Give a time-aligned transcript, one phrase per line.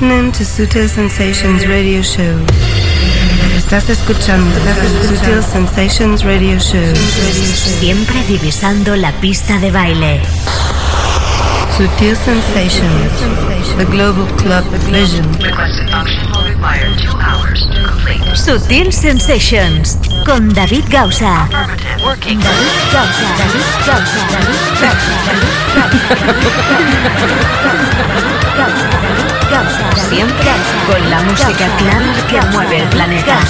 [0.00, 2.40] listening to Sutil Sensations Radio Show.
[3.54, 4.50] Estás escuchando
[5.06, 6.96] Sutil Sensations Radio Show.
[6.96, 10.22] Siempre divisando la pista de baile.
[11.76, 13.12] Sutil Sensations,
[13.76, 15.26] the global club vision.
[18.34, 21.46] Sutil Sensations con David Gausa.
[21.50, 22.38] David
[22.90, 23.36] Gausa.
[23.38, 24.24] David Gausa.
[24.32, 24.80] David
[28.56, 29.29] Gausa.
[30.08, 30.50] Siempre
[30.86, 33.40] con la música clara que mueve el planeta.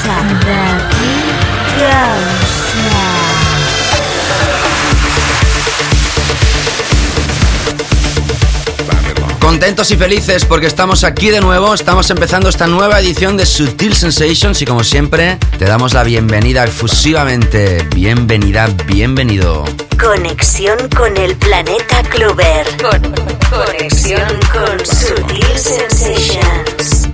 [9.39, 13.95] Contentos y felices porque estamos aquí de nuevo, estamos empezando esta nueva edición de Sutil
[13.95, 17.87] Sensations y como siempre te damos la bienvenida efusivamente.
[17.95, 19.65] Bienvenida, bienvenido.
[19.98, 22.67] Conexión con el planeta Clover.
[23.51, 27.09] Conexión con Sutil Sensations.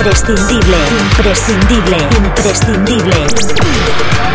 [0.00, 4.29] Imprescindible, imprescindible, imprescindible.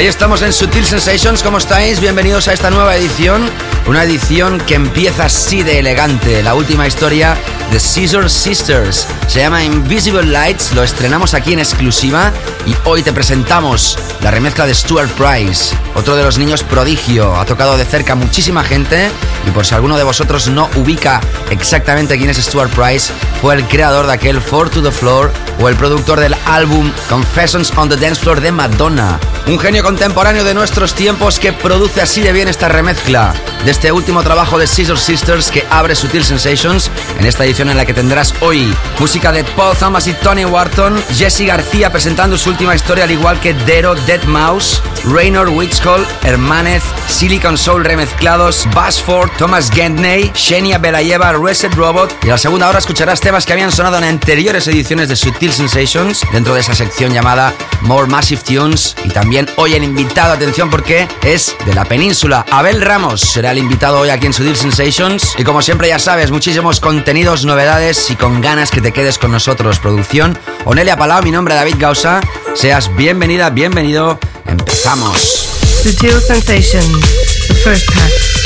[0.00, 2.00] Ahí estamos en Sutil Sensations, ¿cómo estáis?
[2.00, 3.46] Bienvenidos a esta nueva edición,
[3.86, 7.36] una edición que empieza así de elegante, la última historia
[7.70, 9.06] de Scissor Sisters.
[9.28, 12.32] Se llama Invisible Lights, lo estrenamos aquí en exclusiva
[12.66, 17.36] y hoy te presentamos la remezcla de Stuart Price, otro de los niños prodigio.
[17.36, 19.10] Ha tocado de cerca muchísima gente
[19.46, 21.20] y por si alguno de vosotros no ubica
[21.50, 25.30] exactamente quién es Stuart Price, fue el creador de aquel Four to the Floor
[25.60, 29.20] o el productor del álbum Confessions on the Dance Floor de Madonna.
[29.50, 33.34] Un genio contemporáneo de nuestros tiempos que produce así de bien esta remezcla.
[33.64, 36.88] De este último trabajo de Scissor Sisters que abre Sutil Sensations
[37.18, 41.02] en esta edición en la que tendrás hoy música de Paul Thomas y Tony Wharton,
[41.16, 46.84] Jesse García presentando su última historia al igual que Dero, Dead Mouse, Raynor Witchcall, Hermanez,
[47.08, 52.78] Silicon Soul remezclados, Basford, Thomas Gentney, Shenia Belayeva, Reset Robot y a la segunda hora
[52.78, 57.12] escucharás temas que habían sonado en anteriores ediciones de Sutil Sensations dentro de esa sección
[57.12, 57.52] llamada
[57.82, 62.80] More Massive Tunes y también hoy en invitado, atención porque es de la península, Abel
[62.80, 65.34] Ramos será el invitado hoy aquí en Sutil Sensations.
[65.38, 69.32] Y como siempre ya sabes, muchísimos contenidos, novedades y con ganas que te quedes con
[69.32, 69.78] nosotros.
[69.78, 72.20] Producción Onelia Palau, mi nombre es David Gausa.
[72.54, 74.18] Seas bienvenida, bienvenido.
[74.46, 75.48] Empezamos.
[75.82, 78.39] Sutil Sensations, the first pack.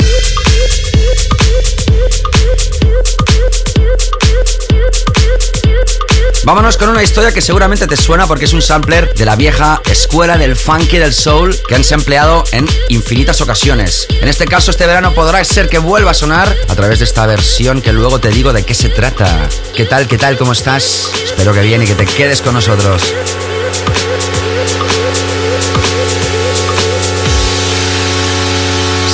[6.45, 9.81] Vámonos con una historia que seguramente te suena porque es un sampler de la vieja
[9.89, 14.05] escuela del funk y del soul que han sampleado en infinitas ocasiones.
[14.21, 17.25] En este caso, este verano podrá ser que vuelva a sonar a través de esta
[17.25, 19.49] versión que luego te digo de qué se trata.
[19.75, 21.09] ¿Qué tal, qué tal, cómo estás?
[21.25, 23.01] Espero que bien y que te quedes con nosotros.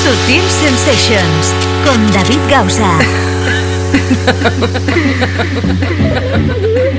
[0.04, 1.54] Sutil Sensations
[1.86, 3.00] con David Gausa.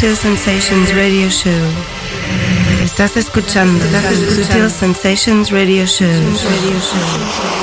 [0.00, 1.52] Sutil Sensations Radio Show.
[2.82, 3.84] Estás escuchando
[4.34, 6.08] Sutil Sensations Radio Show.
[6.08, 7.59] Radio Show.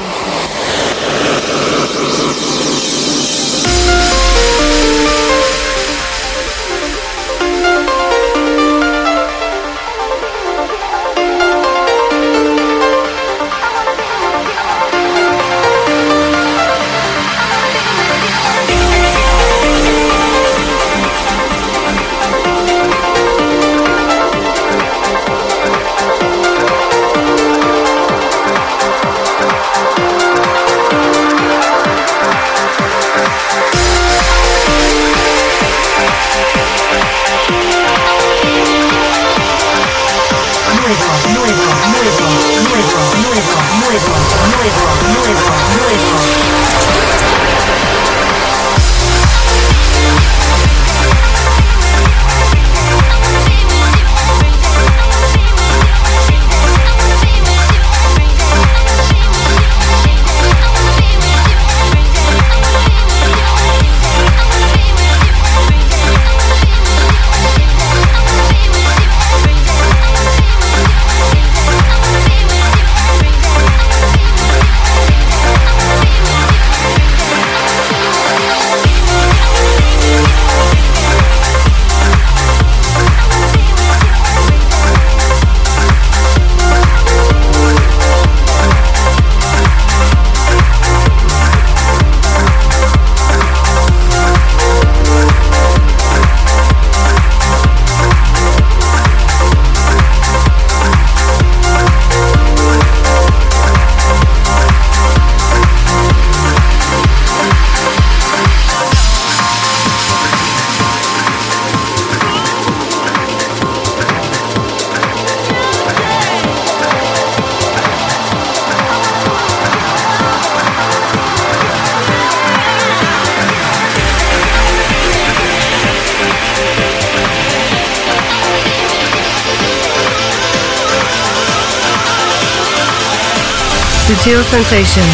[134.67, 135.05] Sensations,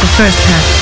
[0.00, 0.77] the first pack,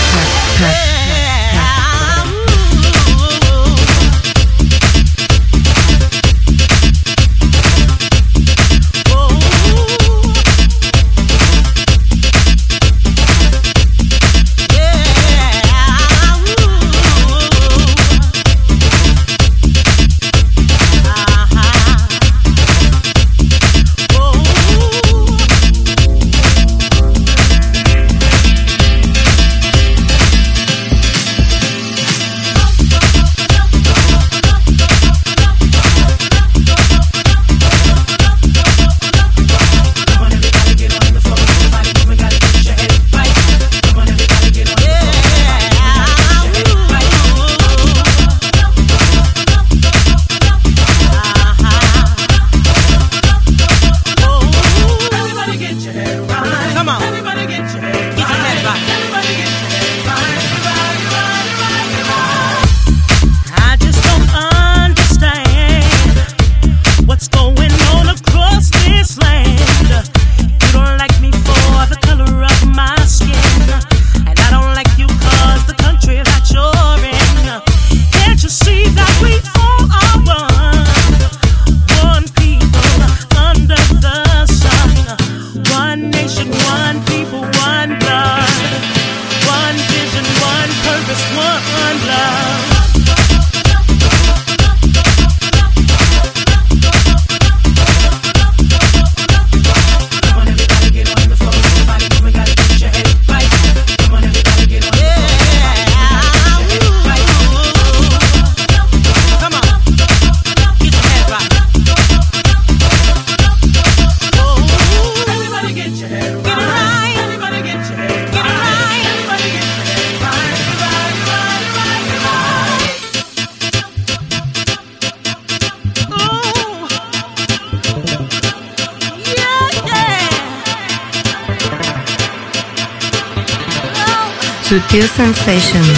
[134.66, 135.96] Sutil Sensations,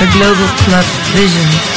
[0.00, 1.69] a global club vision.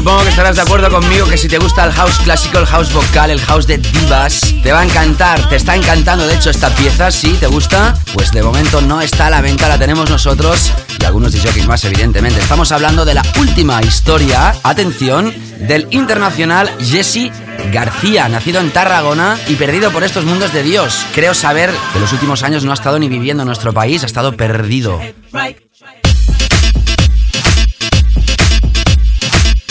[0.00, 2.90] Supongo que estarás de acuerdo conmigo que si te gusta el house clásico, el house
[2.90, 6.70] vocal, el house de divas, te va a encantar, te está encantando de hecho esta
[6.70, 10.72] pieza, si te gusta, pues de momento no está a la venta, la tenemos nosotros
[10.98, 12.40] y algunos DJs más evidentemente.
[12.40, 17.30] Estamos hablando de la última historia, atención, del internacional Jesse
[17.70, 21.04] García, nacido en Tarragona y perdido por estos mundos de Dios.
[21.14, 24.06] Creo saber que los últimos años no ha estado ni viviendo en nuestro país, ha
[24.06, 24.98] estado perdido.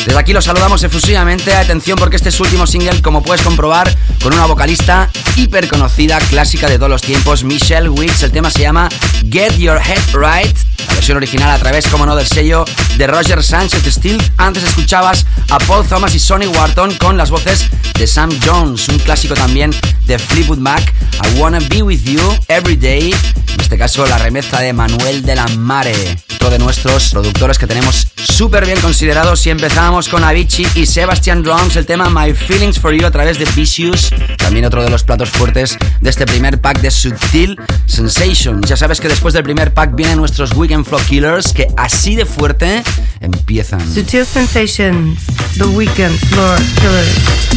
[0.10, 1.54] Desde aquí los saludamos efusivamente.
[1.54, 6.18] Atención porque este es su último single, como puedes comprobar, con una vocalista hiper conocida,
[6.18, 8.24] clásica de todos los tiempos, Michelle Wicks.
[8.24, 8.90] El tema se llama
[9.30, 10.58] Get Your Head Right.
[10.90, 12.66] La versión original a través, como no, del sello
[12.98, 14.22] de Roger Sánchez Steel.
[14.38, 18.98] Antes escuchabas a Paul Thomas y Sonny Wharton con las voces de Sam Jones, un
[18.98, 19.72] clásico también
[20.06, 20.82] de Fleetwood Mac.
[21.24, 23.14] I Wanna Be With You Every Day.
[23.54, 27.68] En este caso, la remezcla de Manuel de la Mare, otro de nuestros productores que
[27.68, 29.46] tenemos súper bien considerados.
[29.46, 33.38] Y empezamos con Avicii y Sebastian Drums, el tema My Feelings for You a través
[33.38, 38.68] de Vicious, también otro de los platos fuertes de este primer pack de Sutil Sensations.
[38.68, 42.26] Ya sabes que después del primer pack vienen nuestros Weekend Flow Killers, que así de
[42.26, 42.84] fuerte
[43.20, 43.82] empiezan.
[43.94, 45.20] Sutil Sensations,
[45.58, 47.50] The Weekend Floor Killers.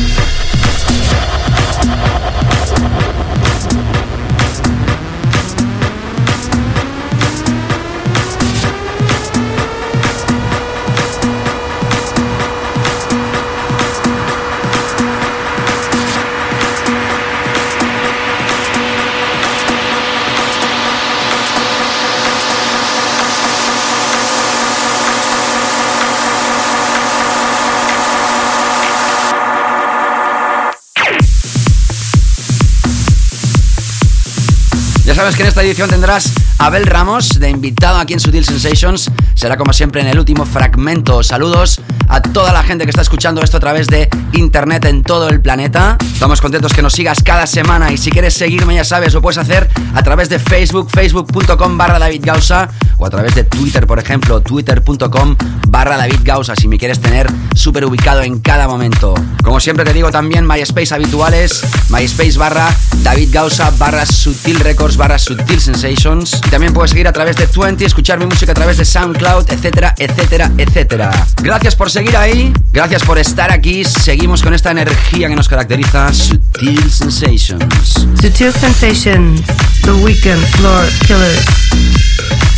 [35.23, 39.09] Sabes que en esta edición tendrás a Abel Ramos de invitado aquí en Sutil Sensations.
[39.35, 41.23] Será como siempre en el último fragmento.
[41.23, 45.29] Saludos a toda la gente que está escuchando esto a través de internet en todo
[45.29, 45.97] el planeta.
[46.13, 49.39] Estamos contentos que nos sigas cada semana y si quieres seguirme ya sabes, lo puedes
[49.39, 54.01] hacer a través de Facebook, facebook.com barra David Gausa o a través de Twitter, por
[54.01, 55.37] ejemplo, twitter.com
[55.69, 59.15] barra David Gausa si me quieres tener súper ubicado en cada momento.
[59.45, 65.12] Como siempre te digo también MySpace habituales, MySpace barra David Gausa barra Sutil Records barra
[65.19, 66.41] Sutil Sensations.
[66.51, 69.95] También puedes seguir a través de 20, escuchar mi música a través de SoundCloud, etcétera,
[69.99, 71.27] etcétera, etcétera.
[71.43, 73.85] Gracias por seguir ahí, gracias por estar aquí.
[73.85, 78.09] Seguimos con esta energía que nos caracteriza, Sutil Sensations.
[78.21, 79.41] Sutil Sensations,
[79.83, 82.52] The Weekend Floor Killers.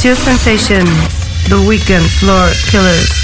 [0.00, 0.88] Sutil Sensations,
[1.50, 3.19] The Weekend Floor Killers.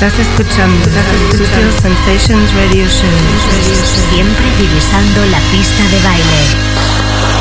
[0.00, 0.84] Estás escuchando
[1.82, 3.10] Sensations Radio Show.
[4.12, 7.37] Siempre divisando la pista de baile.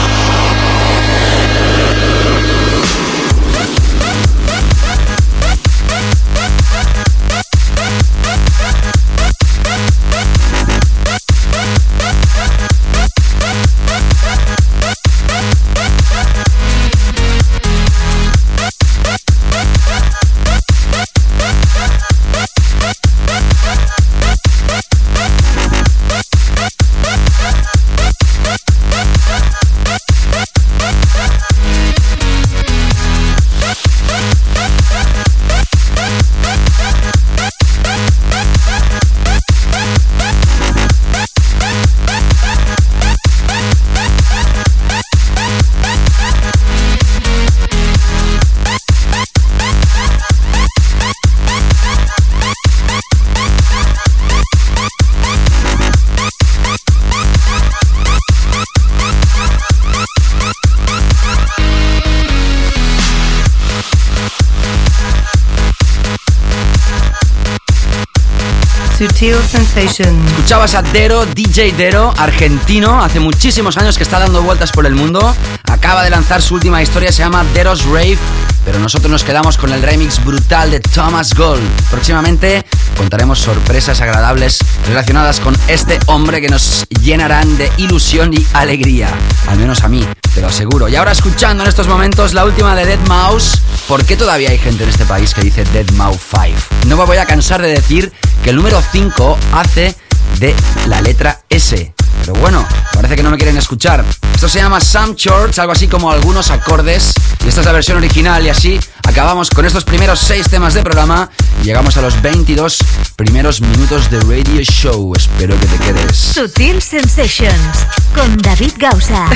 [70.00, 74.94] Escuchabas a Dero, DJ Dero, argentino, hace muchísimos años que está dando vueltas por el
[74.94, 75.36] mundo.
[75.64, 78.20] Acaba de lanzar su última historia, se llama Dero's Rave,
[78.64, 81.64] pero nosotros nos quedamos con el remix brutal de Thomas Gold.
[81.90, 82.64] Próximamente
[82.96, 89.10] contaremos sorpresas agradables relacionadas con este hombre que nos llenarán de ilusión y alegría.
[89.48, 90.06] Al menos a mí,
[90.36, 90.88] te lo aseguro.
[90.90, 93.64] Y ahora escuchando en estos momentos la última de Dead Mouse.
[93.88, 96.60] ¿Por qué todavía hay gente en este país que dice Dead Mouse 5?
[96.86, 98.12] No me voy a cansar de decir
[98.48, 99.94] que el número 5 hace
[100.40, 100.56] de
[100.88, 101.94] la letra S.
[102.22, 104.06] Pero bueno, parece que no me quieren escuchar.
[104.34, 107.12] Esto se llama Some Chords, algo así como algunos acordes.
[107.44, 110.82] Y esta es la versión original y así acabamos con estos primeros 6 temas de
[110.82, 111.30] programa
[111.62, 112.78] y llegamos a los 22
[113.18, 115.12] primeros minutos de Radio Show.
[115.18, 116.16] Espero que te quedes.
[116.16, 119.28] Sutil Sensations con David Gausa.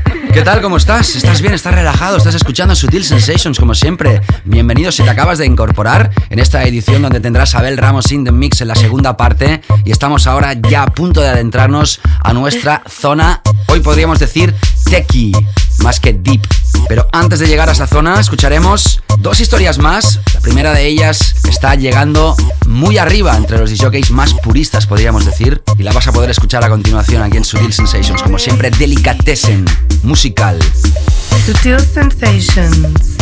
[0.32, 0.62] ¿Qué tal?
[0.62, 1.16] ¿Cómo estás?
[1.16, 1.54] ¿Estás bien?
[1.54, 2.16] ¿Estás relajado?
[2.16, 4.20] ¿Estás escuchando Sutil Sensations como siempre?
[4.44, 8.24] Bienvenido si te acabas de incorporar en esta edición donde tendrás a Abel Ramos in
[8.24, 12.32] the Mix en la segunda parte y estamos ahora ya a punto de adentrarnos a
[12.32, 14.54] nuestra zona, hoy podríamos decir
[14.90, 15.32] techie,
[15.84, 16.42] más que deep.
[16.88, 20.18] Pero antes de llegar a esa zona escucharemos dos historias más.
[20.34, 22.34] La primera de ellas está llegando
[22.66, 26.64] muy arriba entre los DJs más puristas, podríamos decir, y la vas a poder escuchar
[26.64, 29.64] a continuación aquí en Sutil Sensations, como siempre, Delicatessen,
[30.02, 30.58] musical.
[31.46, 33.16] Sutil Sensations.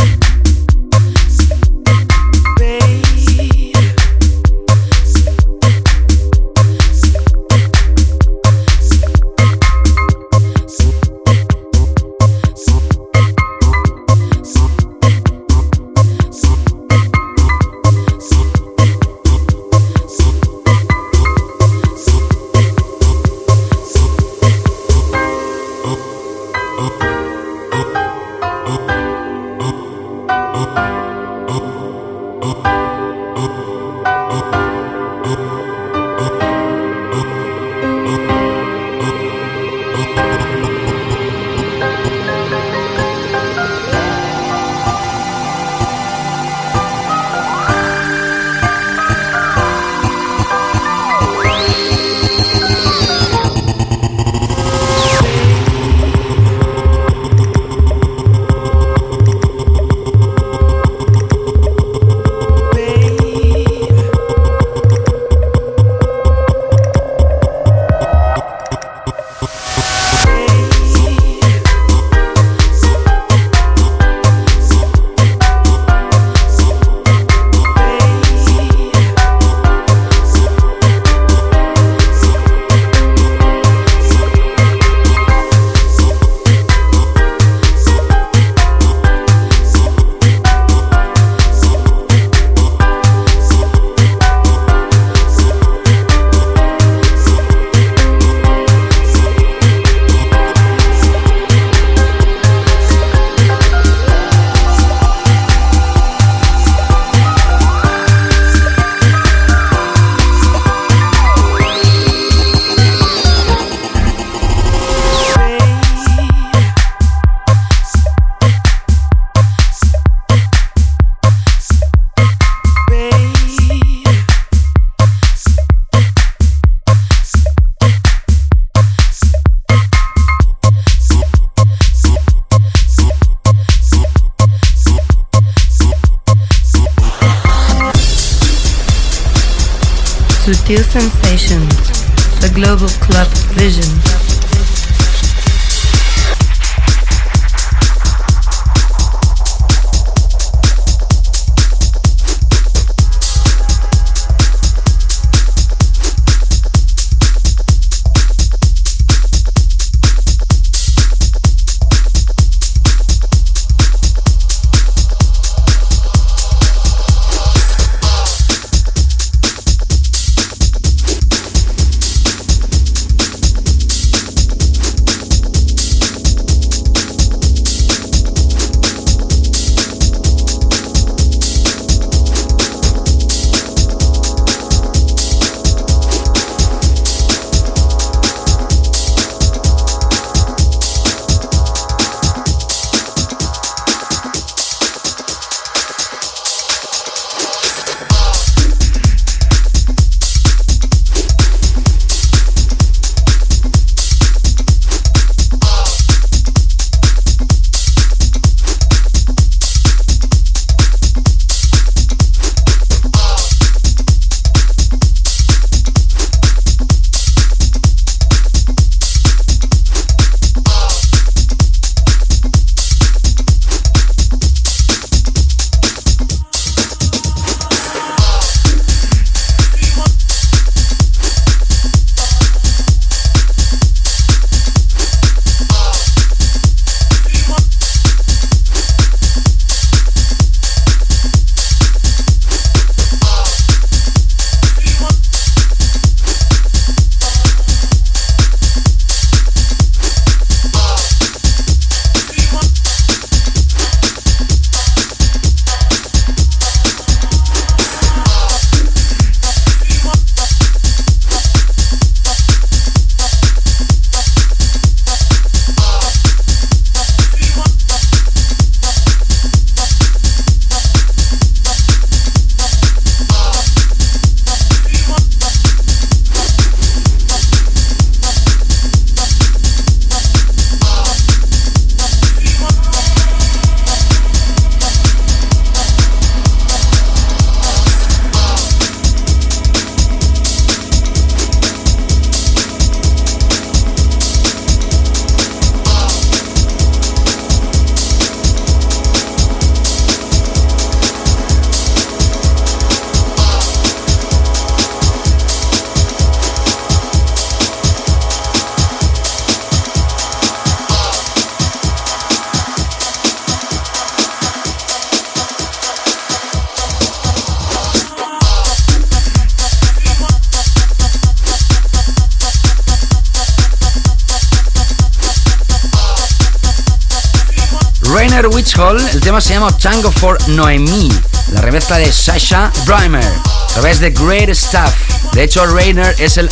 [329.41, 331.09] Se llama Tango for Noemi,
[331.53, 334.93] la remezcla de Sasha Breimer, a través de Great Stuff.
[335.33, 336.49] De hecho, Rainer es el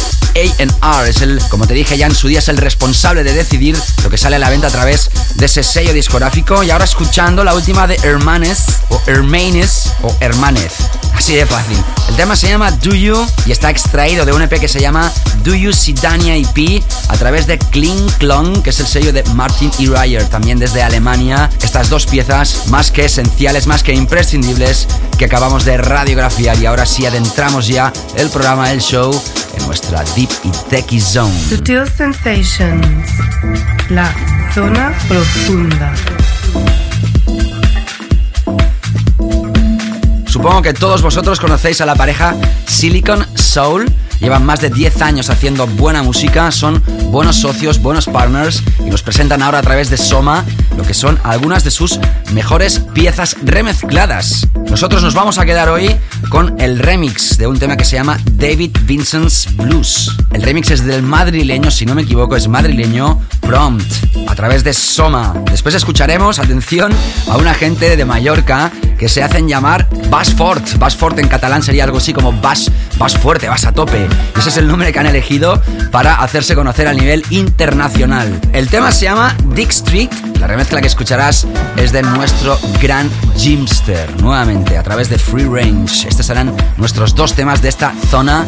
[0.82, 3.78] AR, es el, como te dije ya en su día, es el responsable de decidir
[4.04, 6.64] lo que sale a la venta a través de ese sello discográfico.
[6.64, 10.74] Y ahora escuchando la última de Hermanes, o Hermanes, o Hermanez.
[11.14, 11.84] Así de fácil.
[12.10, 13.16] El tema se llama Do You
[13.46, 15.12] y está extraído de un EP que se llama
[15.44, 19.72] Do You Sidania EP a través de Kling Klong, que es el sello de Martin
[19.80, 19.88] E.
[19.88, 21.50] Ryer, también desde Alemania.
[21.62, 26.86] Estas dos piezas más que esenciales, más que imprescindibles que acabamos de radiografiar y ahora
[26.86, 29.12] sí adentramos ya el programa, el show
[29.56, 31.34] en nuestra Deep y Techie Zone.
[31.50, 33.10] Sutil Sensations,
[33.90, 34.14] la
[34.54, 35.94] zona profunda.
[40.48, 42.34] Supongo que todos vosotros conocéis a la pareja
[42.66, 43.94] Silicon Soul.
[44.22, 46.82] Llevan más de 10 años haciendo buena música, son
[47.12, 50.46] buenos socios, buenos partners y nos presentan ahora a través de Soma
[50.78, 52.00] lo que son algunas de sus
[52.32, 54.48] mejores piezas remezcladas.
[54.70, 55.94] Nosotros nos vamos a quedar hoy
[56.30, 60.16] con el remix de un tema que se llama David Vincent's Blues.
[60.32, 63.84] El remix es del madrileño, si no me equivoco, es madrileño Prompt,
[64.30, 65.34] a través de Soma.
[65.52, 66.94] Después escucharemos, atención,
[67.30, 70.78] a una gente de Mallorca que se hacen llamar Bass Fort.
[70.78, 74.08] Bass Fort en catalán sería algo así como Bass, bass fuerte, Bass a tope.
[74.38, 78.40] Ese es el nombre que han elegido para hacerse conocer a nivel internacional.
[78.54, 80.10] El tema se llama Dick Street.
[80.40, 86.08] La remezcla que escucharás es de nuestro gran Jimster, nuevamente a través de Free Range.
[86.08, 88.46] Estos serán nuestros dos temas de esta zona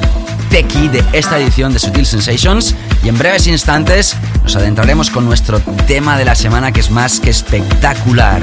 [0.49, 2.75] techie de esta edición de Sutil Sensations.
[3.03, 7.19] Y en breves instantes nos adentraremos con nuestro tema de la semana que es más
[7.19, 8.41] que espectacular.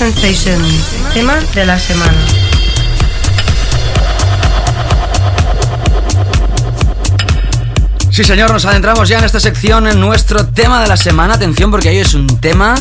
[0.00, 2.16] Sensations, tema de la semana.
[8.08, 11.34] Sí, señor, nos adentramos ya en esta sección, en nuestro tema de la semana.
[11.34, 12.76] Atención, porque hoy es un tema.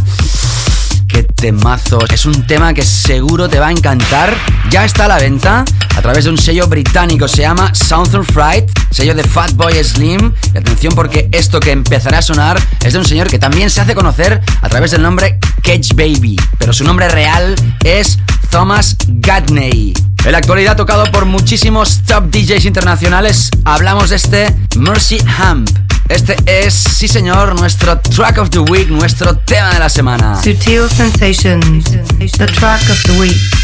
[1.10, 2.00] ¡Qué temazo!
[2.10, 4.34] Es un tema que seguro te va a encantar.
[4.70, 5.66] Ya está a la venta
[5.98, 7.28] a través de un sello británico.
[7.28, 10.32] Se llama Southern Fright, sello de Fatboy Slim.
[10.54, 13.82] Y atención, porque esto que empezará a sonar es de un señor que también se
[13.82, 15.38] hace conocer a través del nombre
[15.70, 16.36] Catch Baby.
[16.58, 17.54] Pero su nombre real
[17.84, 18.18] es
[18.50, 19.94] Thomas Gadney.
[20.26, 25.70] En la actualidad tocado por muchísimos top DJs internacionales, hablamos de este Mercy Hamp.
[26.08, 30.42] Este es, sí señor, nuestro track of the week, nuestro tema de la semana.
[30.42, 31.86] Sutil Sensations,
[32.18, 33.59] the track of the week.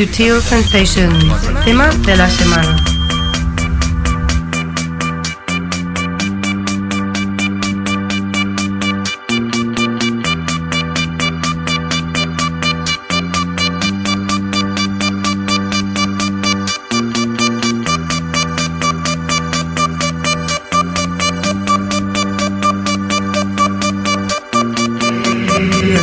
[0.00, 1.14] Sutil Sensations,
[1.62, 2.74] tema de la semana.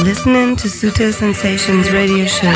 [0.04, 2.54] Listening to Sutil Sensations radio show.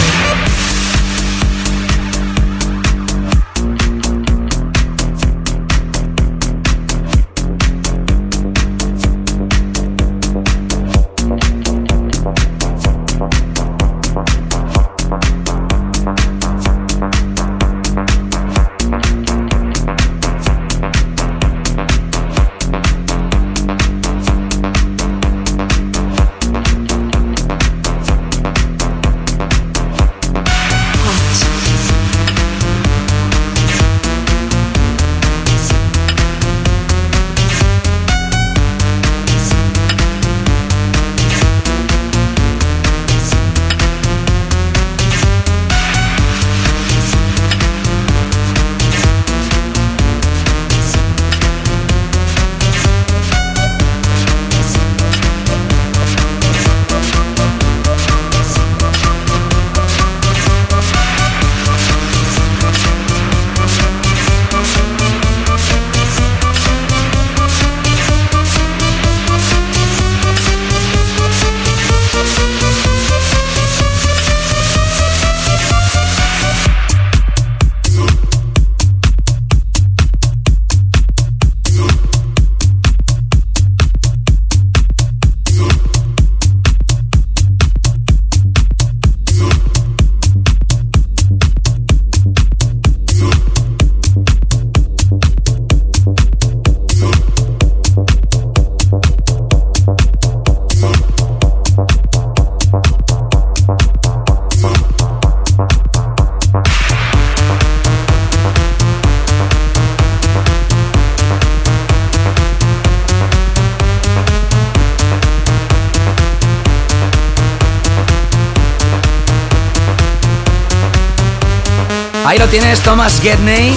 [122.32, 123.75] Ahí lo tienes, Thomas Gedney.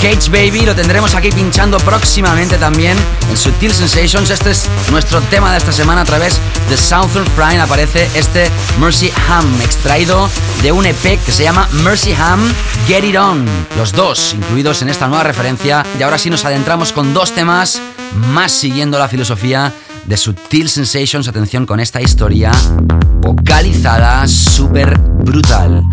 [0.00, 2.96] Cage Baby, lo tendremos aquí pinchando próximamente también
[3.28, 4.30] en Sutil Sensations.
[4.30, 6.40] Este es nuestro tema de esta semana a través
[6.70, 7.60] de Southern Prime.
[7.60, 8.48] Aparece este
[8.80, 10.30] Mercy Ham, extraído
[10.62, 12.40] de un EP que se llama Mercy Ham
[12.86, 13.44] Get It On.
[13.76, 15.84] Los dos incluidos en esta nueva referencia.
[15.98, 17.82] Y ahora sí nos adentramos con dos temas
[18.32, 19.74] más siguiendo la filosofía
[20.06, 21.28] de Sutil Sensations.
[21.28, 22.50] Atención con esta historia
[23.20, 25.84] vocalizada, súper brutal.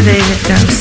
[0.00, 0.06] To Mr.
[0.06, 0.79] David Gausa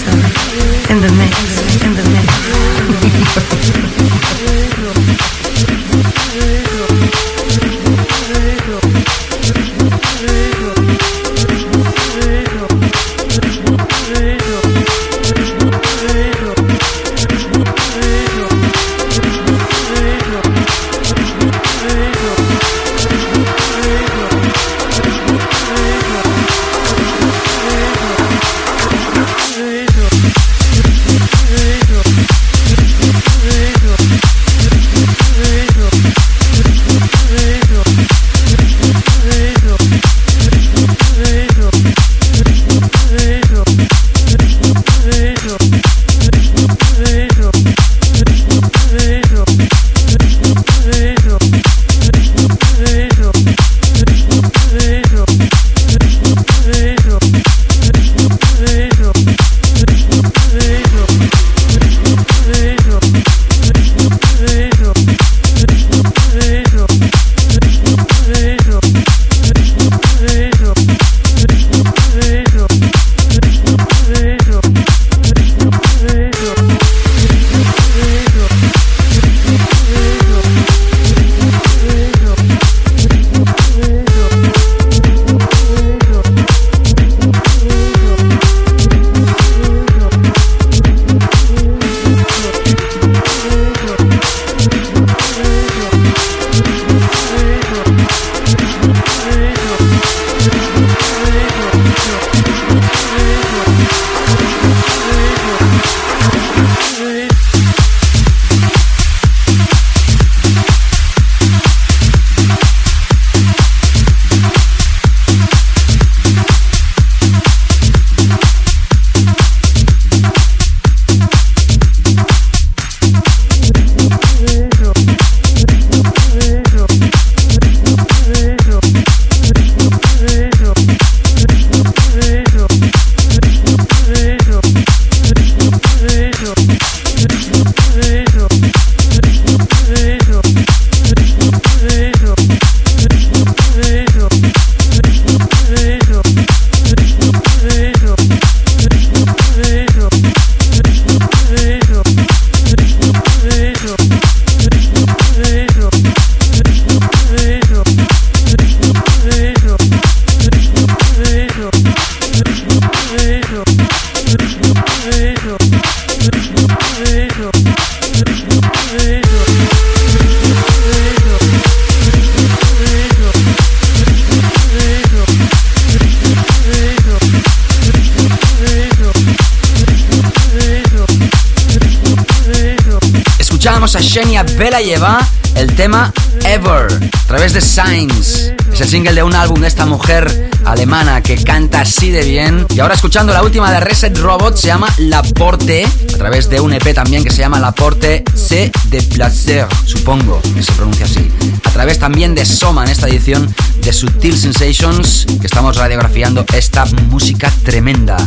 [184.60, 186.12] Vela lleva el tema
[186.44, 188.52] Ever a través de Signs.
[188.74, 192.66] Es el single de un álbum de esta mujer alemana que canta así de bien.
[192.70, 196.60] Y ahora escuchando la última de Reset Robot se llama La Porte a través de
[196.60, 201.06] un EP también que se llama La Porte C de Placer, supongo que se pronuncia
[201.06, 201.32] así.
[201.64, 206.84] A través también de Soma en esta edición de Sutil Sensations que estamos radiografiando esta
[207.10, 208.18] música tremenda.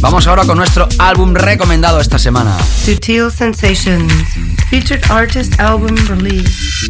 [0.00, 2.56] Vamos ahora con nuestro álbum recomendado esta semana.
[2.84, 4.12] Sutil Sensations,
[4.70, 6.88] featured artist album release.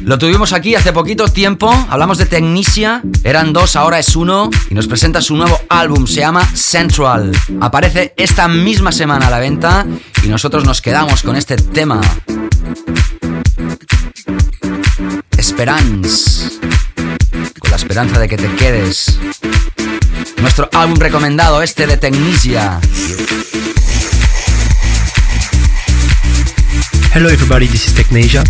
[0.00, 4.74] Lo tuvimos aquí hace poquito tiempo, hablamos de Technicia, eran dos, ahora es uno, y
[4.74, 7.32] nos presenta su nuevo álbum, se llama Central.
[7.60, 9.84] Aparece esta misma semana a la venta
[10.24, 12.00] y nosotros nos quedamos con este tema.
[15.36, 16.48] Esperanza.
[17.58, 19.18] Con la esperanza de que te quedes.
[20.40, 22.80] Nuestro álbum recomendado, este de Technicia.
[27.18, 28.46] Hello everybody, this is Technasia,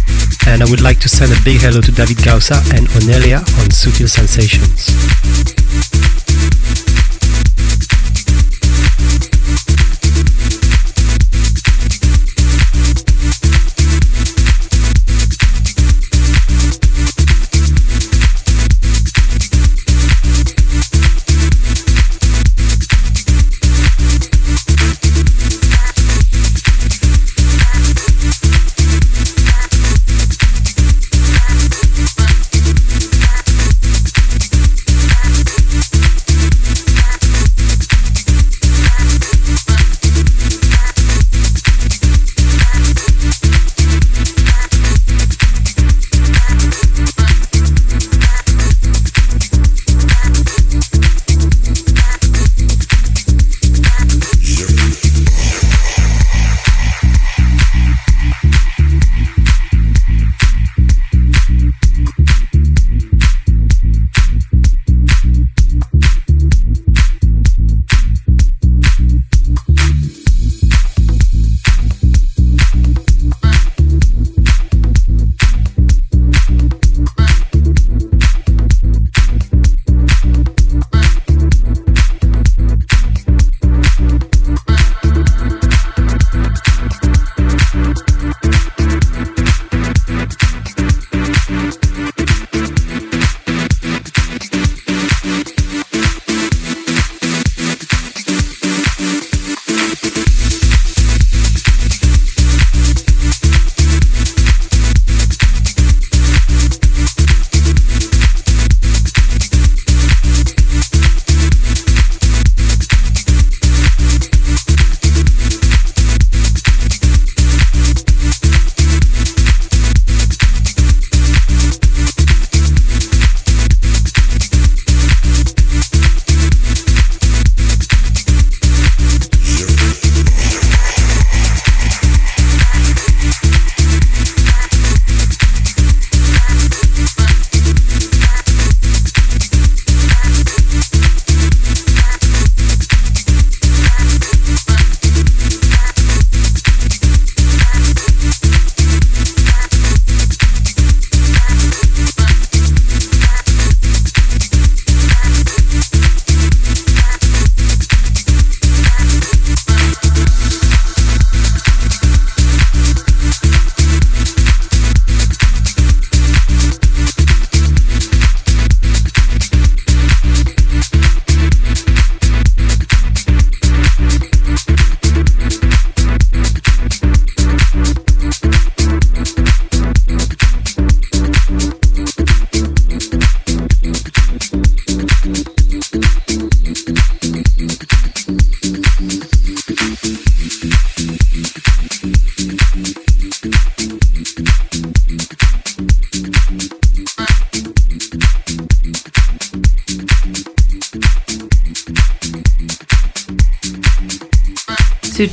[0.46, 3.72] and I would like to send a big hello to David Gausa and Onelia on
[3.72, 4.92] Sutil Sensations.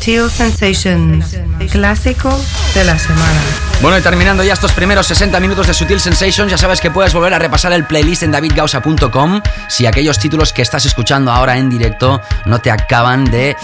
[0.05, 1.35] Sutil Sensations,
[1.71, 2.29] clásico
[2.75, 3.41] de la semana.
[3.81, 7.11] Bueno, y terminando ya estos primeros 60 minutos de Sutil Sensations, ya sabes que puedes
[7.11, 11.71] volver a repasar el playlist en davidgausa.com si aquellos títulos que estás escuchando ahora en
[11.71, 13.49] directo no te acaban de...
[13.49, 13.55] Eh,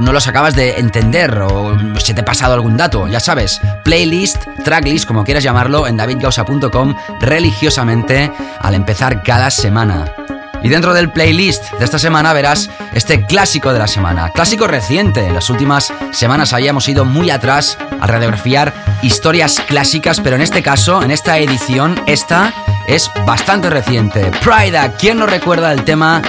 [0.00, 3.08] no los acabas de entender o se te ha pasado algún dato.
[3.08, 8.30] Ya sabes, playlist, tracklist, como quieras llamarlo, en davidgausa.com religiosamente
[8.60, 10.04] al empezar cada semana.
[10.62, 15.26] Y dentro del playlist de esta semana verás este clásico de la semana, clásico reciente.
[15.26, 18.72] En las últimas semanas habíamos ido muy atrás a radiografiar
[19.02, 22.52] historias clásicas, pero en este caso, en esta edición, esta
[22.86, 24.30] es bastante reciente.
[24.42, 26.22] Prida, ¿quién no recuerda el tema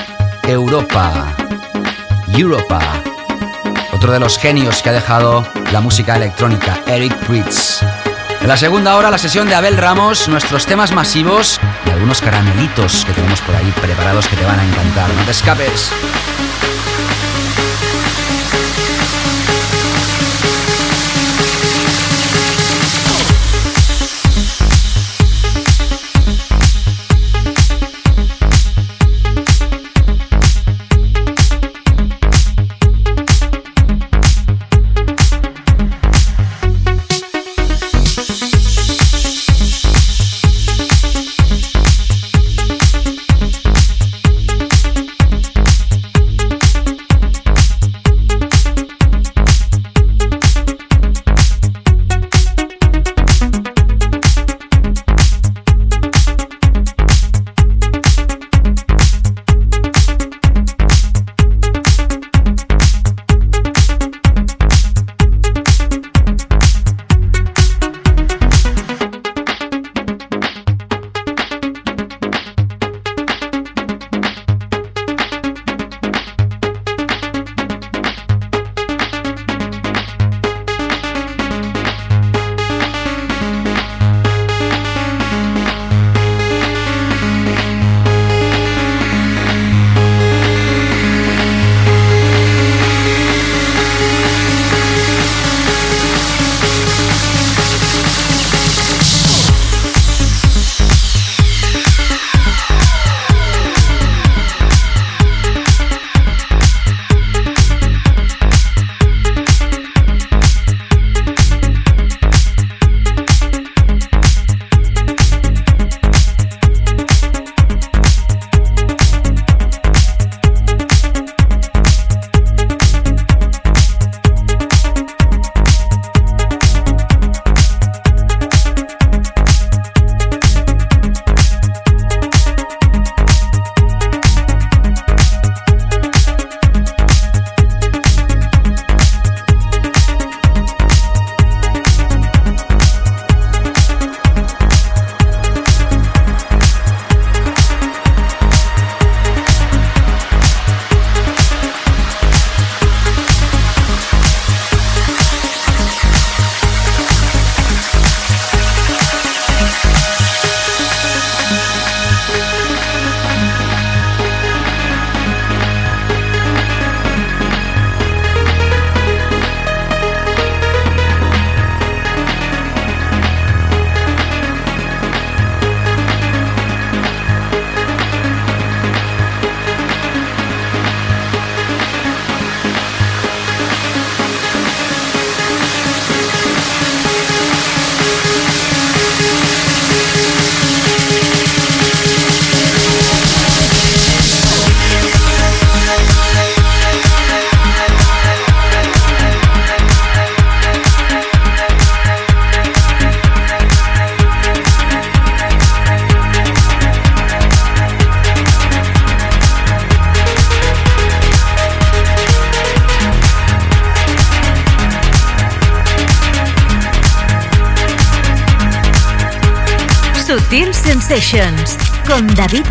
[0.44, 1.34] Europa?
[2.28, 2.80] Europa.
[3.94, 7.82] Otro de los genios que ha dejado la música electrónica, Eric Pritz.
[8.42, 13.06] En la segunda hora, la sesión de Abel Ramos, nuestros temas masivos y algunos caramelitos
[13.06, 15.10] que tenemos por ahí preparados que te van a encantar.
[15.14, 15.92] No te escapes.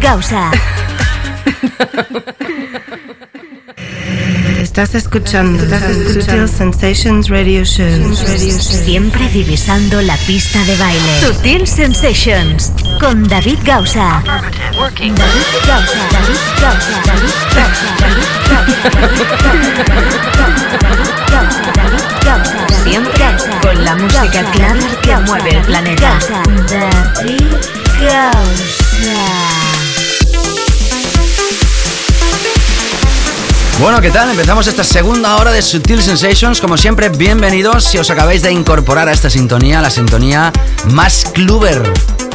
[0.01, 0.51] David Gausa.
[4.61, 5.65] Estás escuchando,
[6.13, 8.15] Sutil Sensations Radio Show.
[8.15, 11.21] Siempre divisando la pista de baile.
[11.21, 14.23] Sutil Sensations con David Gausa.
[14.25, 15.13] David
[15.67, 15.99] Gausa.
[16.13, 17.03] David Gausa.
[17.07, 17.81] David
[22.25, 22.67] Gausa.
[22.85, 23.25] Siempre
[23.63, 26.19] con la música clara que mueve el planeta.
[26.69, 27.55] David
[28.01, 29.70] Gausa.
[33.81, 34.29] Bueno, ¿qué tal?
[34.29, 36.61] Empezamos esta segunda hora de Sutil Sensations.
[36.61, 40.53] Como siempre, bienvenidos si os acabáis de incorporar a esta sintonía, la sintonía
[40.91, 41.83] más cluber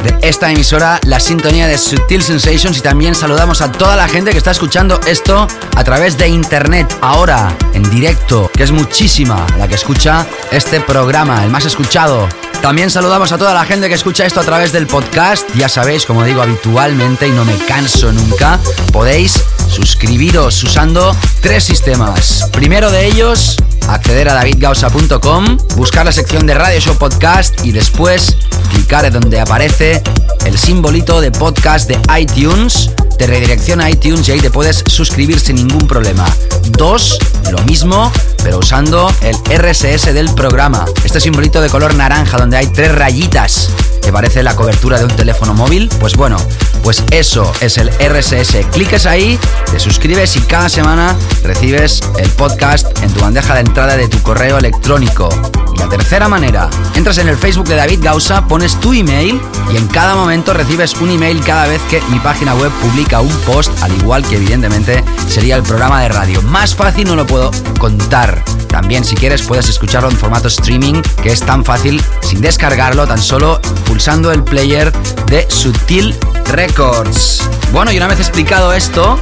[0.02, 2.78] de esta emisora, la sintonía de Sutil Sensations.
[2.78, 6.98] Y también saludamos a toda la gente que está escuchando esto a través de internet,
[7.00, 12.28] ahora, en directo, que es muchísima la que escucha este programa, el más escuchado.
[12.60, 15.48] También saludamos a toda la gente que escucha esto a través del podcast.
[15.54, 18.58] Ya sabéis, como digo habitualmente y no me canso nunca,
[18.92, 19.44] podéis
[19.76, 22.48] suscribiros usando tres sistemas.
[22.50, 23.56] Primero de ellos,
[23.88, 28.38] acceder a davidgausa.com, buscar la sección de Radio Show Podcast y después
[28.70, 30.02] clicar en donde aparece
[30.46, 32.90] el simbolito de podcast de iTunes.
[33.18, 36.24] Te redirecciona a iTunes y ahí te puedes suscribir sin ningún problema.
[36.70, 37.18] Dos,
[37.50, 38.10] lo mismo,
[38.42, 40.86] pero usando el RSS del programa.
[41.04, 43.68] Este simbolito de color naranja donde hay tres rayitas
[44.06, 45.88] que parece la cobertura de un teléfono móvil.
[45.98, 46.36] Pues bueno,
[46.84, 48.64] pues eso es el RSS.
[48.70, 49.36] Cliques ahí,
[49.72, 54.22] te suscribes y cada semana recibes el podcast en tu bandeja de entrada de tu
[54.22, 55.28] correo electrónico.
[55.74, 59.40] Y la tercera manera, entras en el Facebook de David Gausa, pones tu email
[59.72, 63.36] y en cada momento recibes un email cada vez que mi página web publica un
[63.38, 66.40] post, al igual que evidentemente sería el programa de radio.
[66.42, 67.50] Más fácil no lo puedo
[67.80, 68.44] contar.
[68.68, 73.18] También si quieres puedes escucharlo en formato streaming, que es tan fácil sin descargarlo, tan
[73.18, 73.60] solo
[73.96, 74.92] pulsando el player
[75.24, 76.14] de Sutil
[76.48, 77.48] Records.
[77.72, 79.18] Bueno, y una vez explicado esto,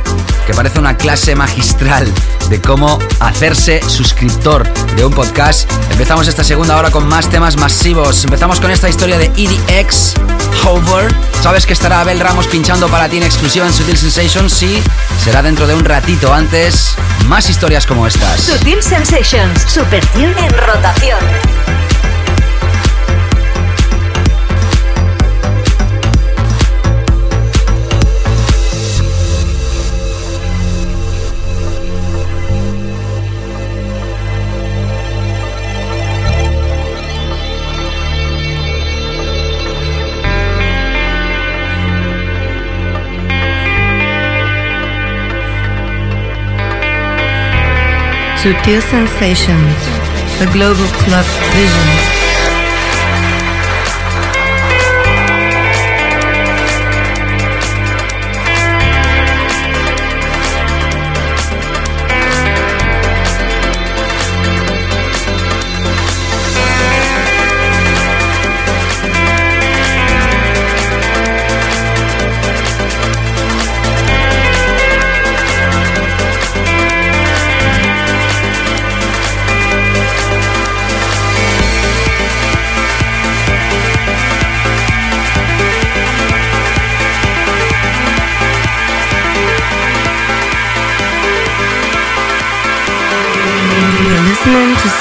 [0.49, 2.12] que parece una clase magistral
[2.51, 8.25] de cómo hacerse suscriptor de un podcast, empezamos esta segunda hora con más temas masivos.
[8.25, 10.14] Empezamos con esta historia de EDX,
[10.64, 11.14] Hover.
[11.41, 14.83] Sabes que estará Abel Ramos pinchando para ti en exclusiva en Sutil Sensations, sí,
[15.22, 16.97] será dentro de un ratito antes.
[17.29, 18.41] Más historias como estas.
[18.41, 21.93] Sutil Sensations, Super en rotación.
[48.45, 49.78] Sutil Sensations,
[50.38, 51.24] the global club
[51.55, 52.03] vision.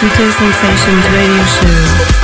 [0.04, 2.23] Sutil Sensations Radio Show.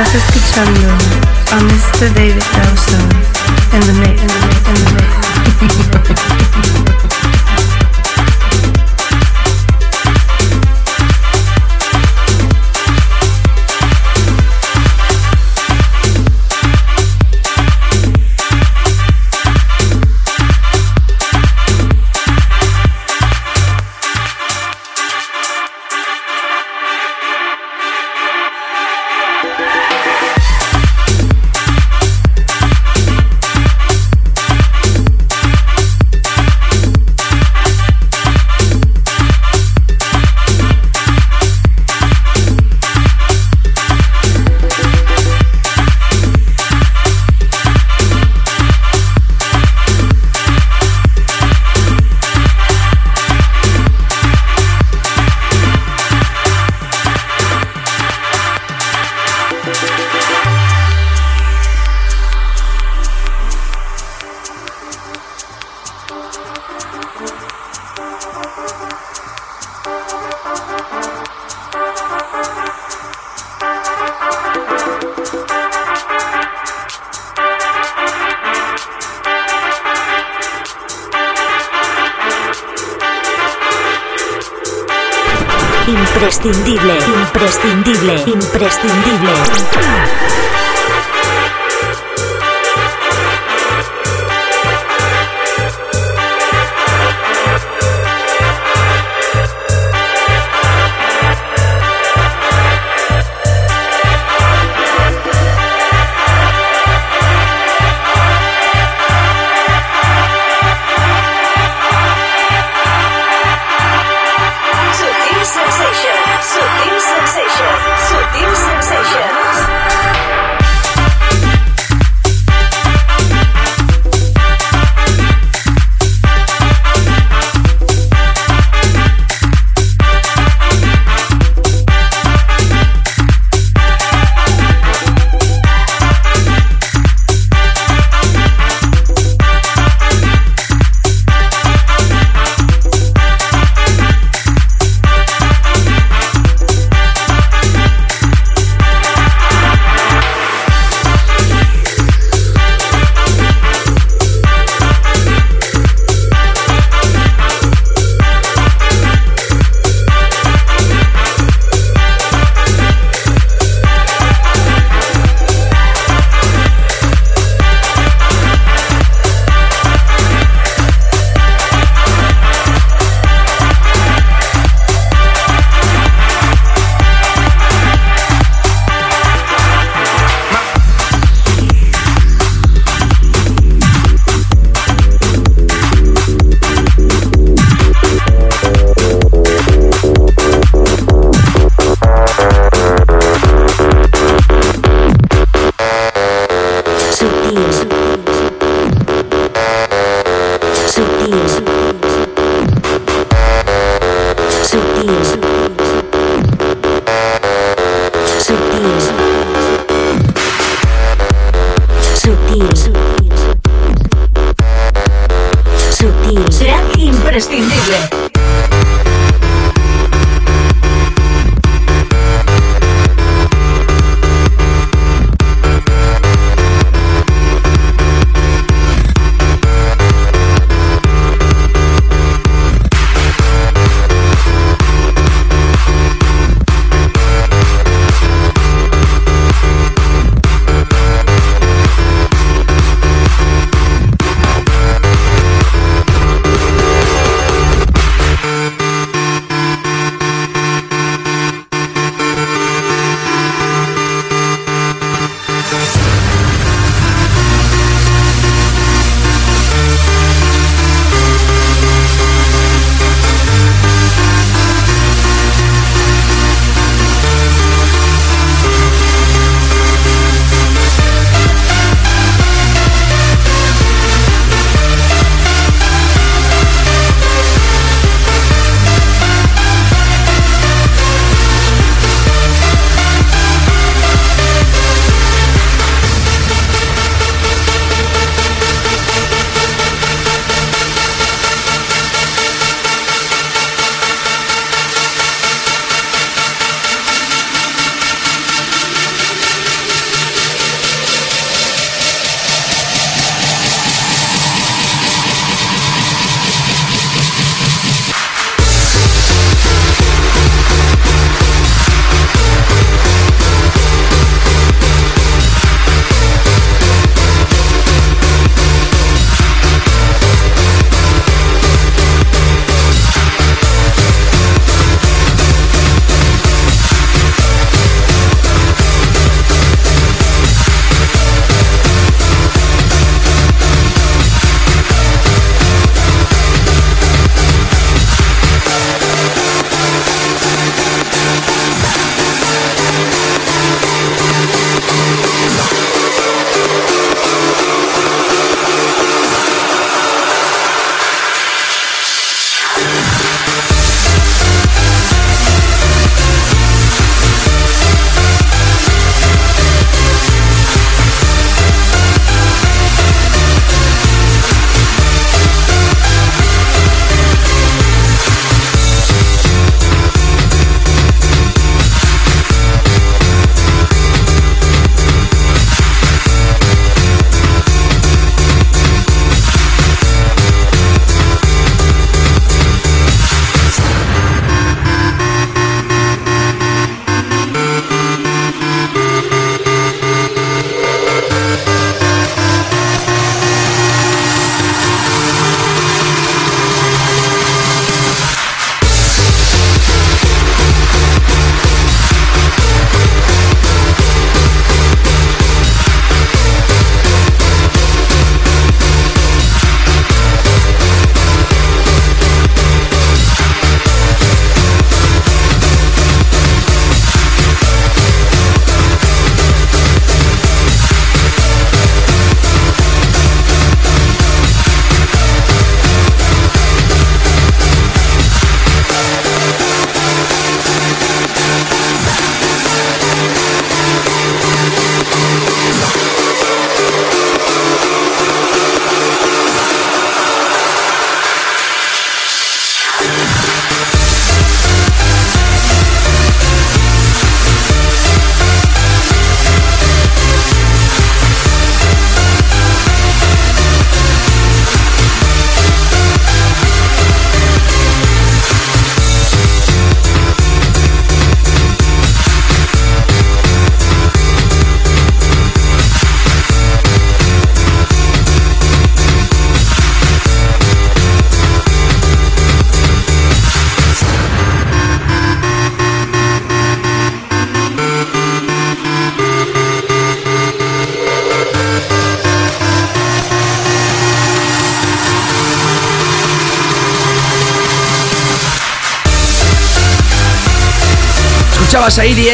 [0.00, 0.88] Estás escuchando
[1.50, 2.14] a Mr.
[2.14, 2.40] David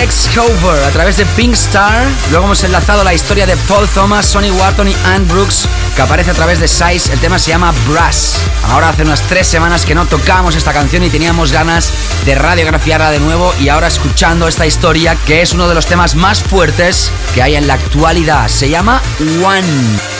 [0.05, 2.07] escuchabas a EDX Cover a través de Pink Star.
[2.31, 6.31] Luego hemos enlazado la historia de Paul Thomas, Sonny Wharton y Anne Brooks, que aparece
[6.31, 7.13] a través de Size.
[7.13, 8.37] El tema se llama Brass.
[8.69, 11.93] Ahora hace unas tres semanas que no tocamos esta canción y teníamos ganas
[12.25, 13.55] de radiografiarla de nuevo.
[13.61, 17.57] Y ahora escuchando esta historia, que es uno de los temas más fuertes que hay
[17.57, 18.49] en la actualidad.
[18.49, 19.03] Se llama
[19.45, 19.67] One.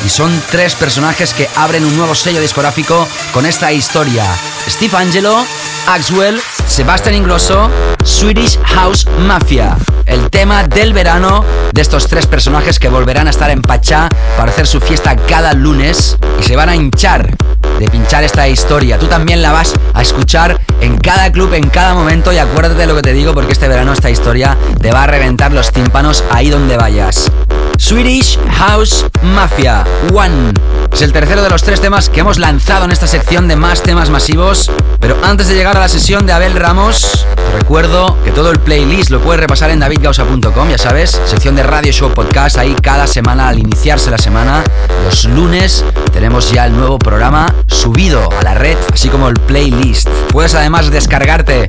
[0.05, 4.25] Y son tres personajes que abren un nuevo sello discográfico con esta historia.
[4.69, 5.45] Steve Angelo,
[5.87, 7.71] Axwell, Sebastian Ingrosso,
[8.05, 9.77] Swedish House Mafia.
[10.07, 14.51] El tema del verano de estos tres personajes que volverán a estar en Pachá para
[14.51, 17.37] hacer su fiesta cada lunes y se van a hinchar
[17.79, 18.99] de pinchar esta historia.
[18.99, 22.87] Tú también la vas a escuchar en cada club, en cada momento y acuérdate de
[22.87, 26.23] lo que te digo porque este verano esta historia te va a reventar los tímpanos
[26.31, 27.31] ahí donde vayas.
[27.79, 30.53] Swedish House Mafia One.
[30.93, 33.83] Es el tercero de los tres temas que hemos lanzado en esta sección de más
[33.83, 34.71] temas masivos.
[35.01, 37.27] Pero antes de llegar a la sesión de Abel Ramos,
[37.59, 41.93] recuerdo que todo el playlist lo puedes repasar en davidgausa.com, ya sabes, sección de Radio
[41.93, 44.63] Show Podcast, ahí cada semana al iniciarse la semana,
[45.05, 50.09] los lunes tenemos ya el nuevo programa subido a la red, así como el playlist.
[50.31, 51.69] Puedes además descargarte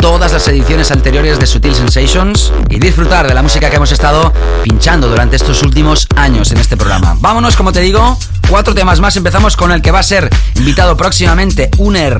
[0.00, 4.32] todas las ediciones anteriores de Sutil Sensations y disfrutar de la música que hemos estado
[4.64, 7.16] pinchando durante estos últimos años en este programa.
[7.20, 9.14] Vámonos, como te digo, cuatro temas más.
[9.16, 12.16] Empezamos con el que va a ser invitado próximamente, Uner,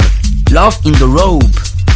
[0.51, 1.47] Love in the Rope.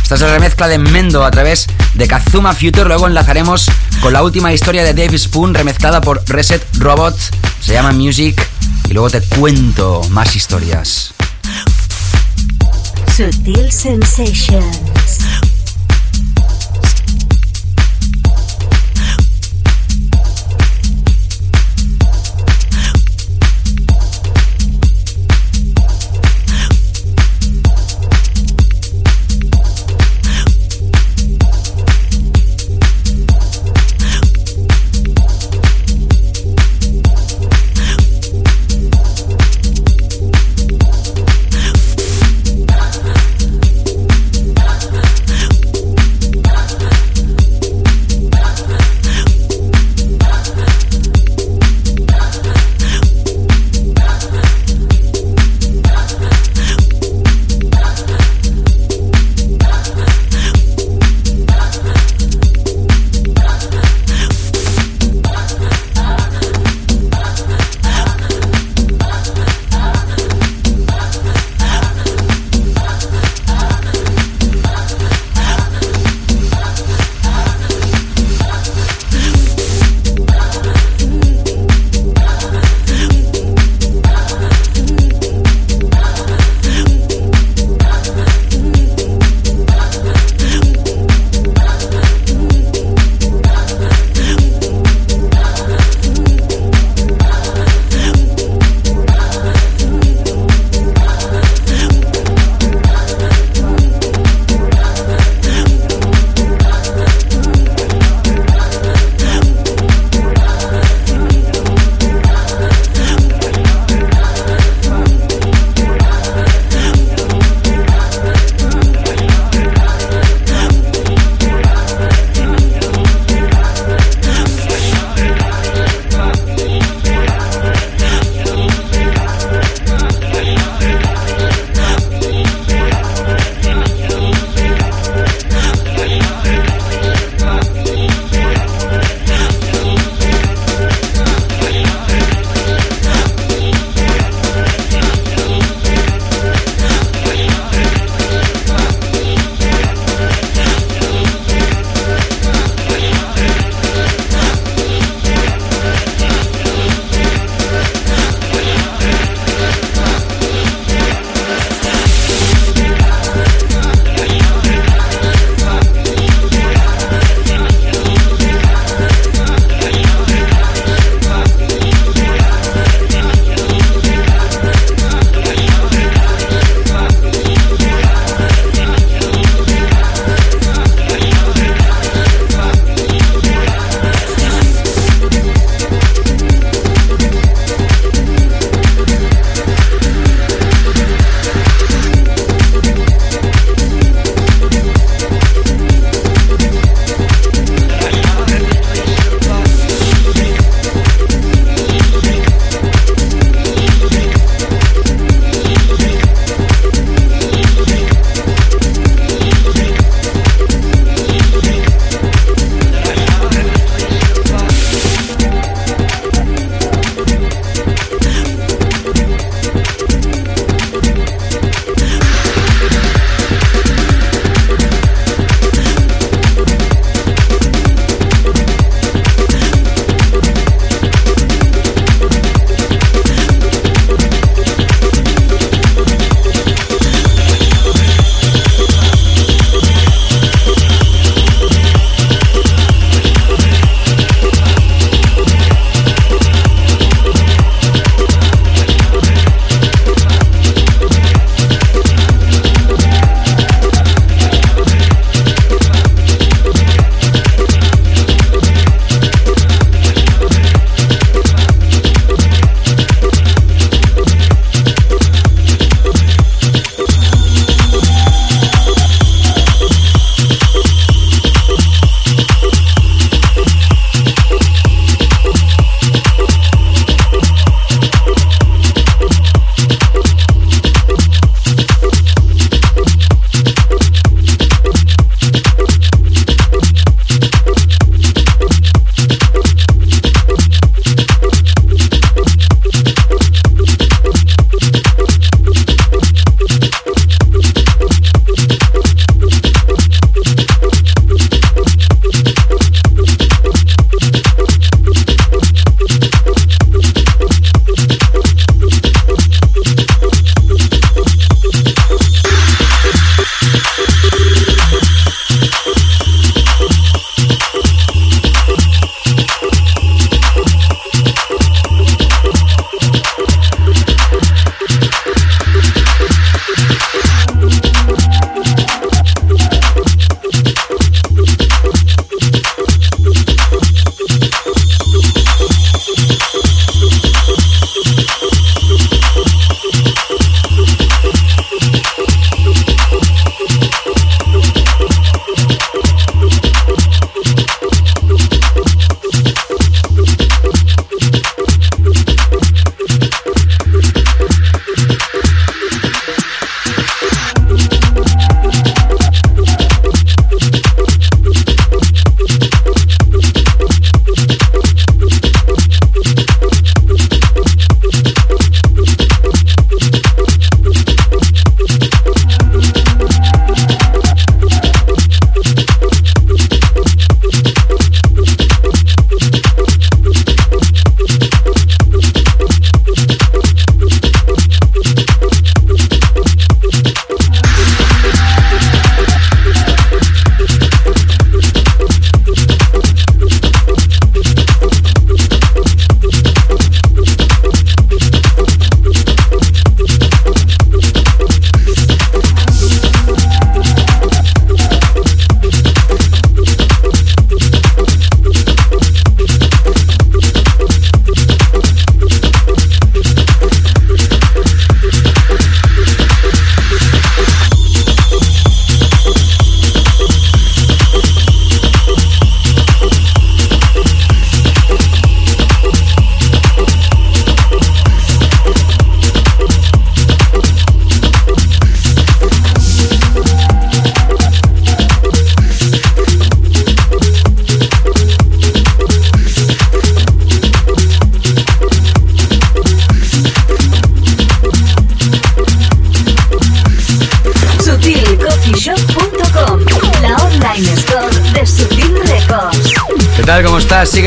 [0.03, 2.87] Esta es la remezcla de Mendo a través de Kazuma Future.
[2.87, 3.71] Luego enlazaremos
[4.01, 7.17] con la última historia de Dave Spoon, remezclada por Reset Robot.
[7.61, 8.43] Se llama Music.
[8.89, 11.13] Y luego te cuento más historias.
[13.21, 15.50] Sutil Sensations.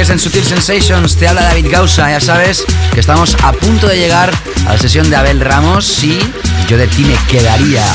[0.04, 2.10] Sigues en Sutil Sensations, te habla David Gausa.
[2.10, 4.34] Ya sabes que estamos a punto de llegar
[4.68, 6.20] a la sesión de Abel Ramos y
[6.68, 7.86] yo de ti me quedaría.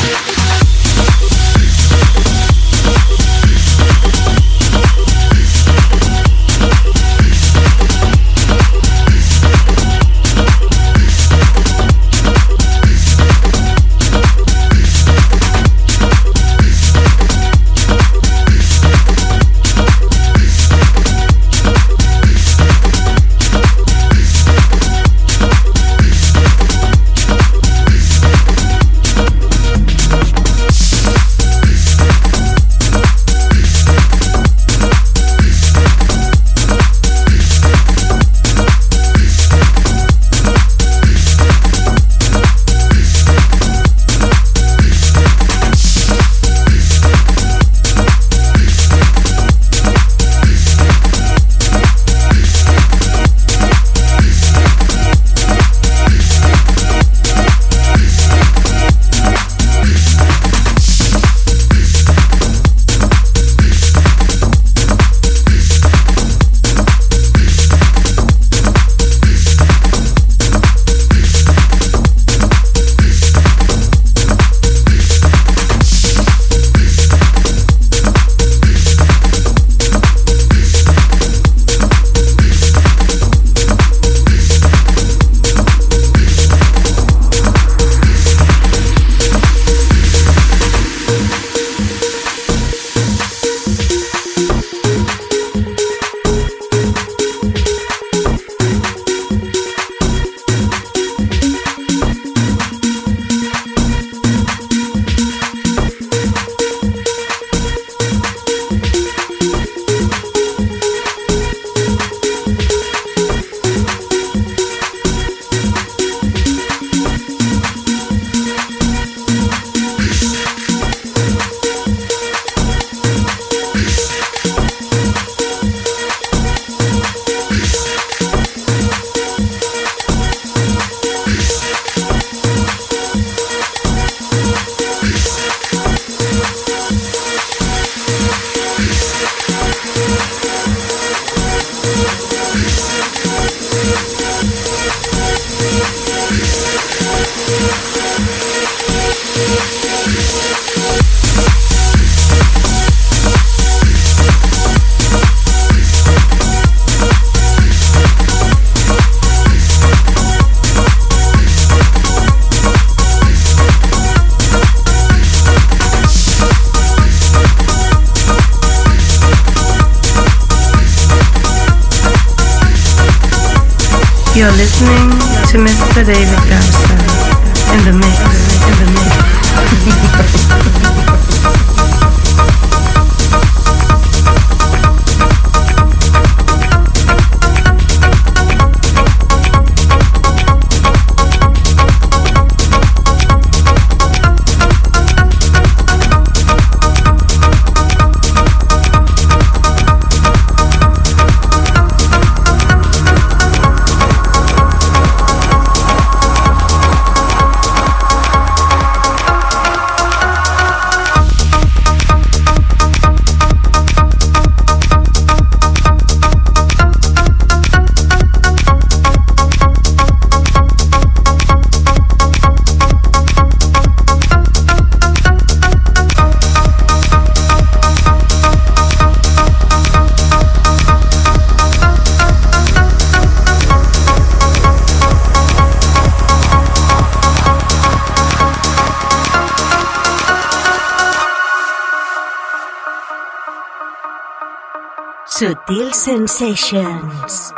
[246.27, 247.53] Sensations.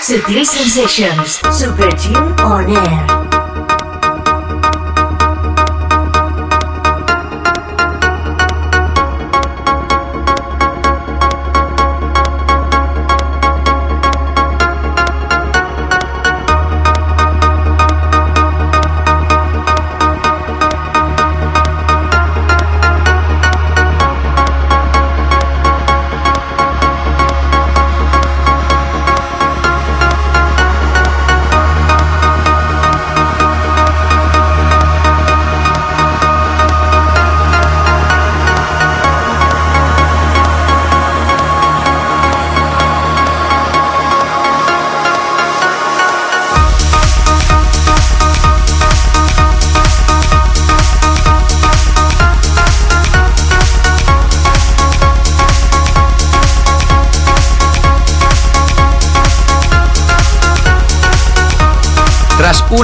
[0.00, 3.23] Sutil Sensations, Super Jim On Air.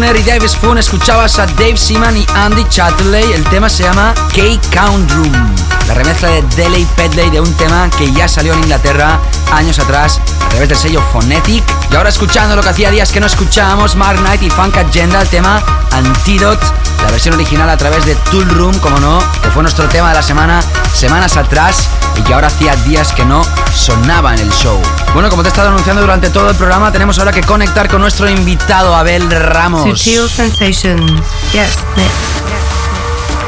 [0.00, 3.32] Spooner y Dave Spoon escuchabas a Dave Seaman y Andy Chatterley.
[3.34, 5.54] El tema se llama K-Count Room,
[5.86, 9.20] la remezcla de Delay Pedley de un tema que ya salió en Inglaterra
[9.52, 11.62] años atrás a través del sello Phonetic.
[11.92, 15.20] Y ahora escuchando lo que hacía días que no escuchábamos, Mark Knight y Funk Agenda,
[15.20, 15.62] el tema
[15.92, 16.64] Antidote,
[17.02, 20.14] la versión original a través de Tool Room, como no, que fue nuestro tema de
[20.14, 20.60] la semana,
[20.92, 23.42] semanas atrás, y que ahora hacía días que no
[23.74, 24.80] sonaba en el show.
[25.14, 28.00] Bueno, como te he estado anunciando durante todo el programa, tenemos ahora que conectar con
[28.00, 29.98] nuestro invitado Abel Ramos.
[29.98, 31.22] Sutil Sensations.
[31.52, 31.78] Yes,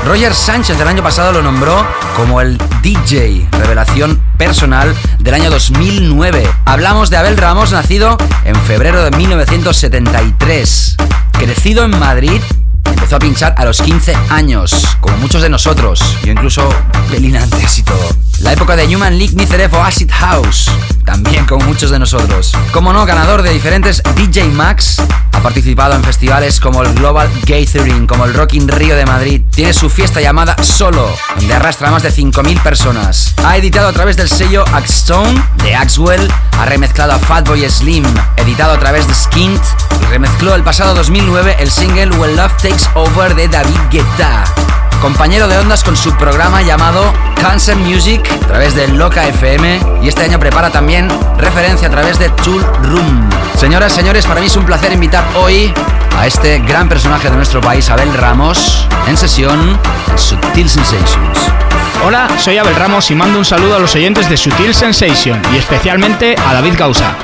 [0.04, 6.50] Roger Sánchez el año pasado lo nombró como el DJ revelación personal del año 2009.
[6.64, 10.96] Hablamos de Abel Ramos, nacido en febrero de 1973.
[11.32, 12.42] Crecido en Madrid,
[13.16, 16.68] a pinchar a los 15 años, como muchos de nosotros, yo incluso
[17.10, 18.08] pelín antes y todo.
[18.40, 20.70] La época de Human League Niceref o Acid House,
[21.04, 22.52] también como muchos de nosotros.
[22.72, 25.02] Como no, ganador de diferentes DJ Max,
[25.42, 29.42] ha participado en festivales como el Global Gathering, como el Rock in Rio de Madrid.
[29.50, 33.34] Tiene su fiesta llamada Solo, donde arrastra a más de 5.000 personas.
[33.44, 36.28] Ha editado a través del sello Axstone de Axwell,
[36.60, 38.04] ha remezclado a Fatboy Slim,
[38.36, 39.62] editado a través de Skint,
[40.00, 44.44] y remezcló el pasado 2009 el single When Love Takes Over de David Guetta
[45.02, 50.06] compañero de ondas con su programa llamado Cancer Music a través de Loca FM y
[50.06, 51.08] este año prepara también
[51.38, 53.28] referencia a través de Tool Room.
[53.56, 55.74] Señoras, señores, para mí es un placer invitar hoy
[56.16, 59.76] a este gran personaje de nuestro país, Abel Ramos, en sesión
[60.08, 61.38] en Sutil Sensations.
[62.06, 65.56] Hola, soy Abel Ramos y mando un saludo a los oyentes de Sutil Sensation y
[65.56, 67.16] especialmente a David Gausa.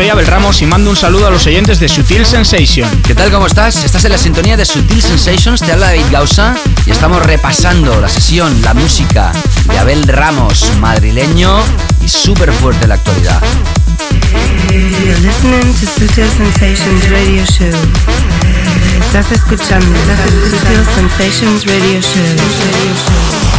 [0.00, 2.88] Soy Abel Ramos y mando un saludo a los oyentes de Sutil Sensation.
[3.02, 3.30] ¿Qué tal?
[3.30, 3.84] ¿Cómo estás?
[3.84, 6.54] Estás en la sintonía de Sutil Sensations, te habla David Gausa
[6.86, 9.30] y estamos repasando la sesión, la música
[9.70, 11.54] de Abel Ramos, madrileño
[12.00, 13.42] y súper fuerte en la actualidad.
[14.70, 17.68] You're listening to Sutil Sensations Radio Show.
[19.04, 19.98] Estás escuchando
[20.48, 23.49] Sutil Sensations Radio Show.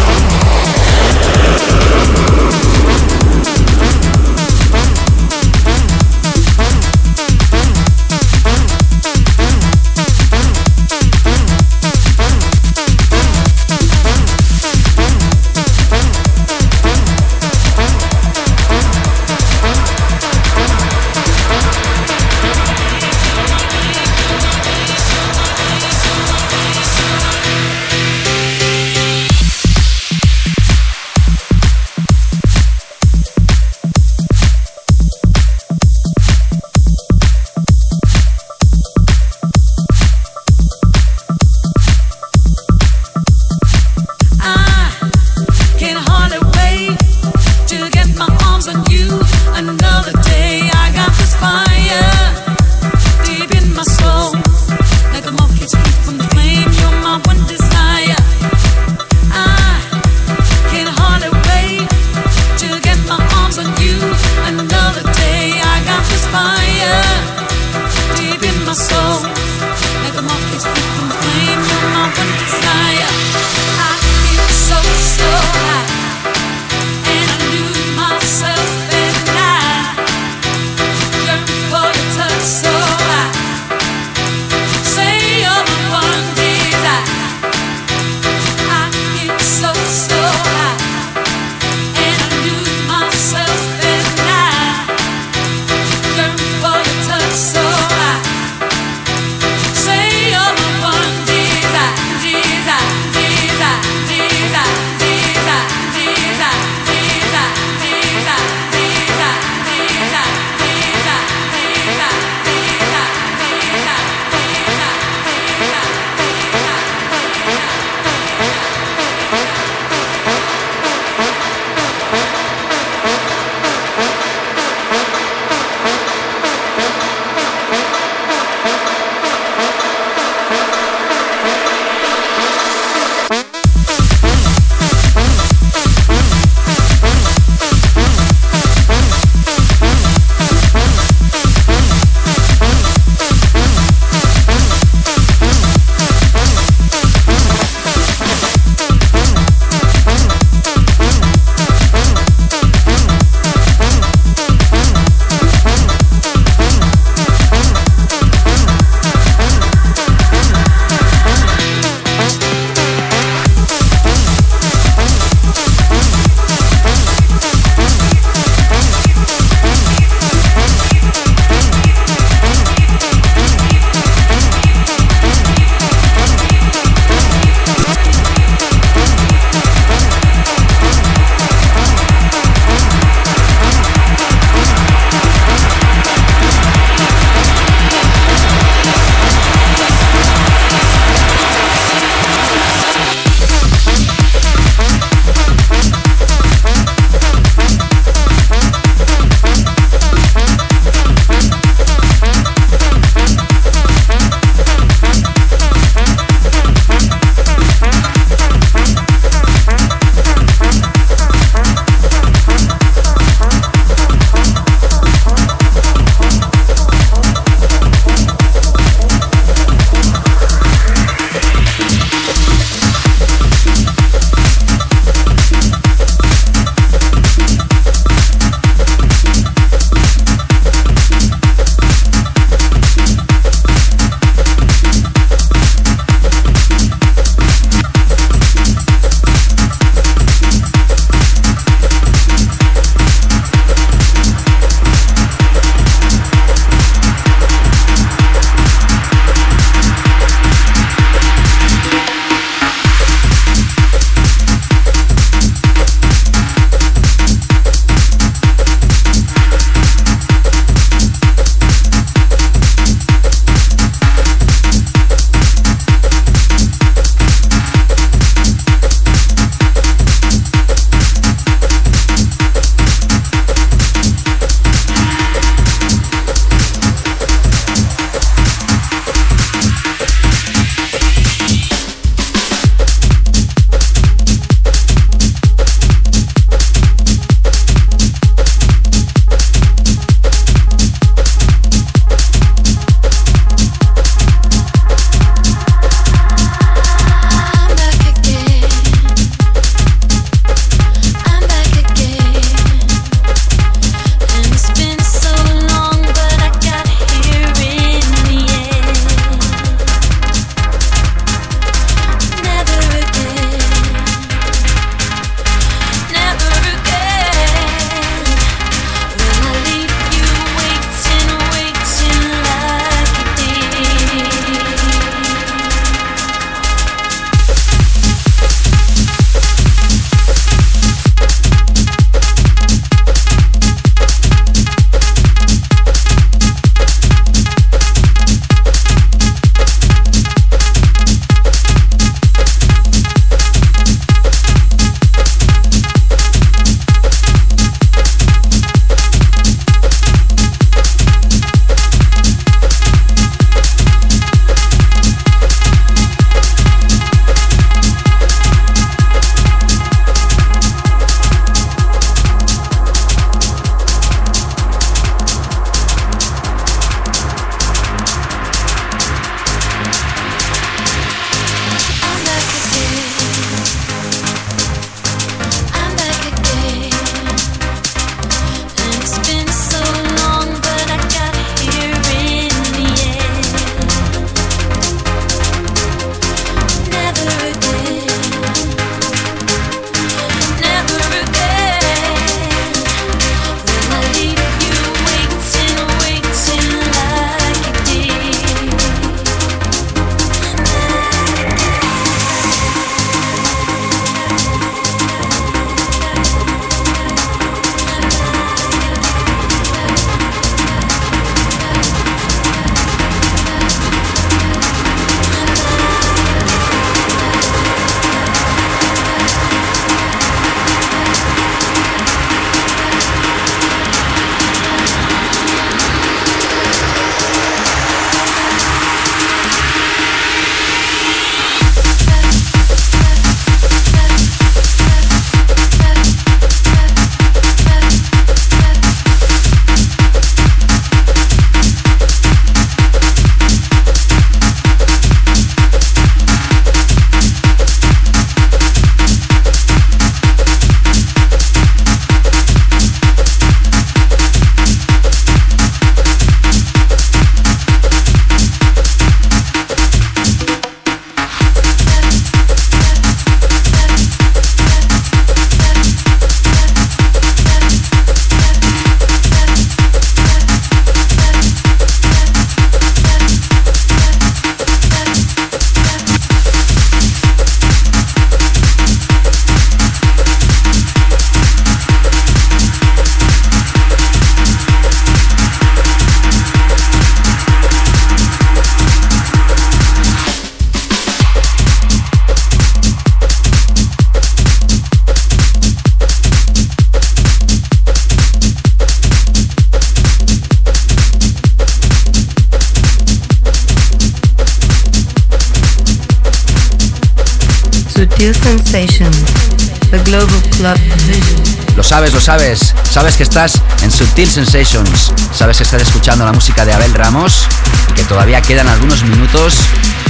[511.76, 512.74] Lo sabes, lo sabes.
[512.90, 515.12] Sabes que estás en Sutil Sensations.
[515.34, 517.48] Sabes que estás escuchando la música de Abel Ramos
[517.90, 519.56] y que todavía quedan algunos minutos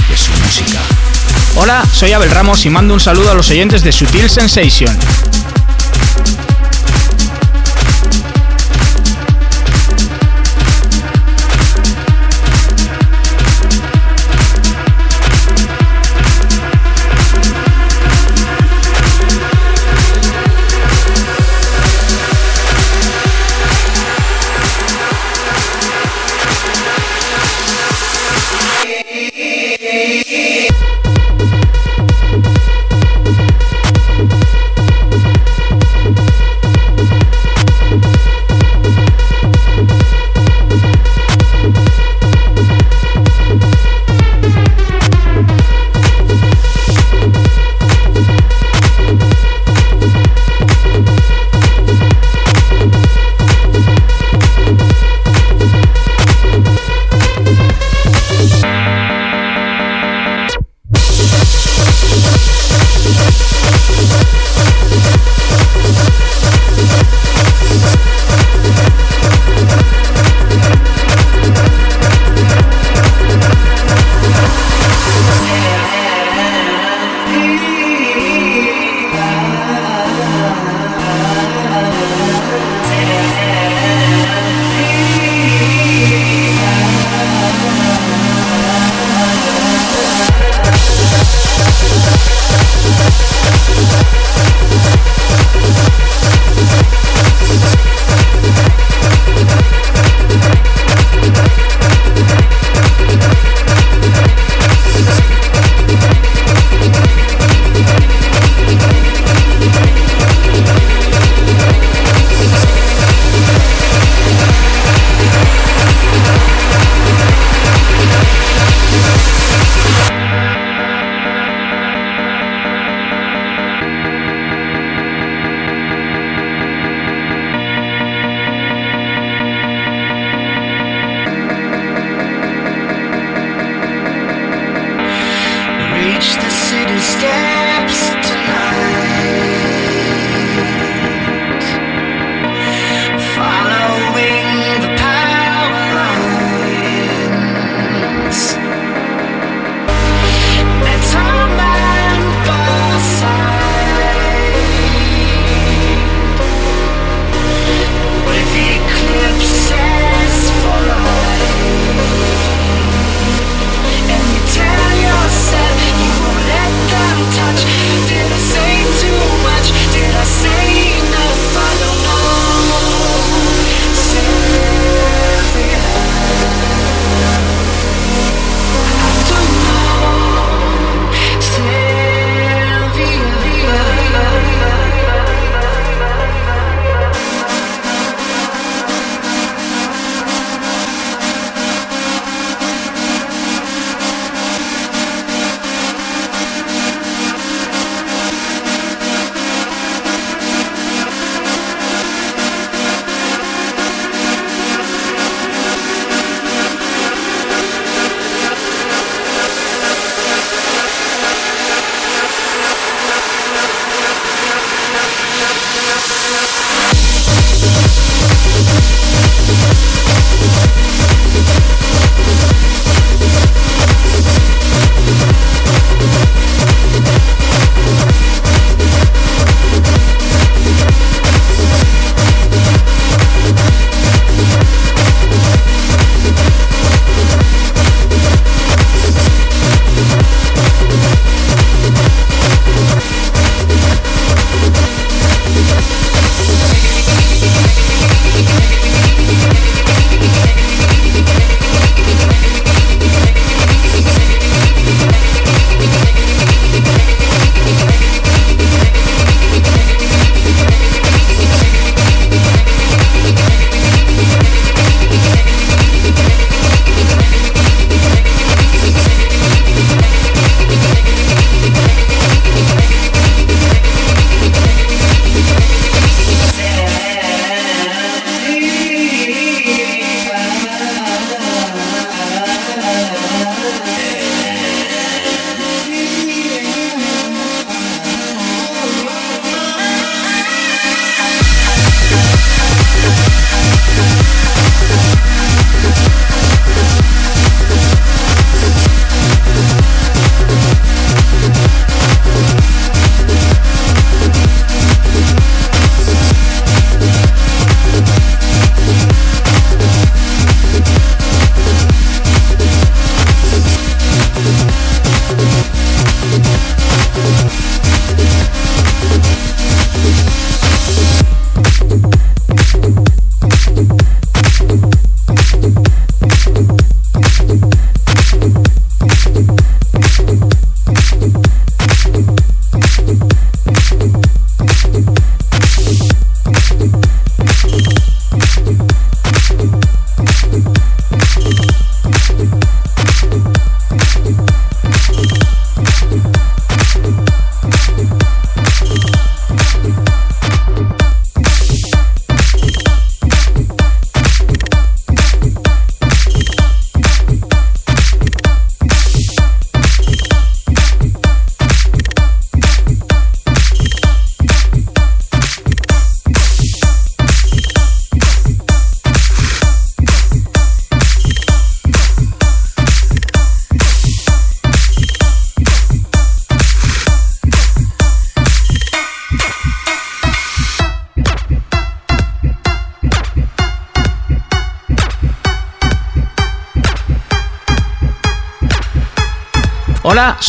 [0.08, 0.78] de su música.
[1.56, 4.96] Hola, soy Abel Ramos y mando un saludo a los oyentes de Sutil Sensation.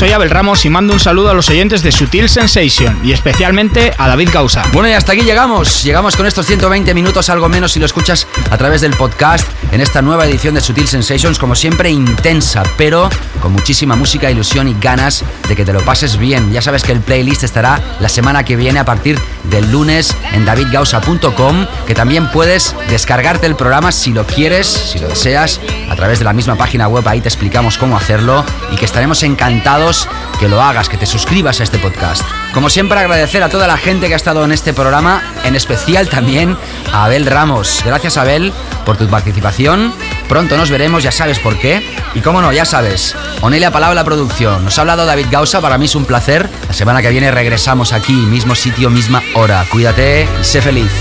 [0.03, 3.93] Soy Abel Ramos y mando un saludo a los oyentes de Sutil Sensation y especialmente
[3.97, 4.63] a David Gausa.
[4.73, 5.81] Bueno, y hasta aquí llegamos.
[5.81, 9.79] Llegamos con estos 120 minutos, algo menos, si lo escuchas a través del podcast en
[9.79, 13.09] esta nueva edición de Sutil Sensations, como siempre intensa, pero
[13.41, 16.51] con muchísima música, ilusión y ganas de que te lo pases bien.
[16.51, 20.43] Ya sabes que el playlist estará la semana que viene a partir del lunes en
[20.43, 25.61] davidgausa.com, que también puedes descargarte el programa si lo quieres, si lo deseas,
[26.03, 28.43] través de la misma página web, ahí te explicamos cómo hacerlo
[28.73, 32.23] y que estaremos encantados que lo hagas, que te suscribas a este podcast.
[32.53, 36.09] Como siempre agradecer a toda la gente que ha estado en este programa, en especial
[36.09, 36.57] también
[36.91, 37.83] a Abel Ramos.
[37.85, 38.51] Gracias Abel
[38.85, 39.93] por tu participación.
[40.27, 41.81] Pronto nos veremos, ya sabes por qué.
[42.13, 43.15] Y cómo no, ya sabes.
[43.39, 44.65] Onelia Palabra la producción.
[44.65, 46.49] Nos ha hablado David Gausa, para mí es un placer.
[46.67, 49.65] La semana que viene regresamos aquí, mismo sitio, misma hora.
[49.71, 50.91] Cuídate y sé feliz.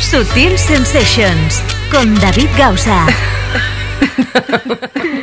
[0.00, 1.62] Sutil Sensations
[1.92, 3.06] con David Gausa.
[4.00, 5.14] no.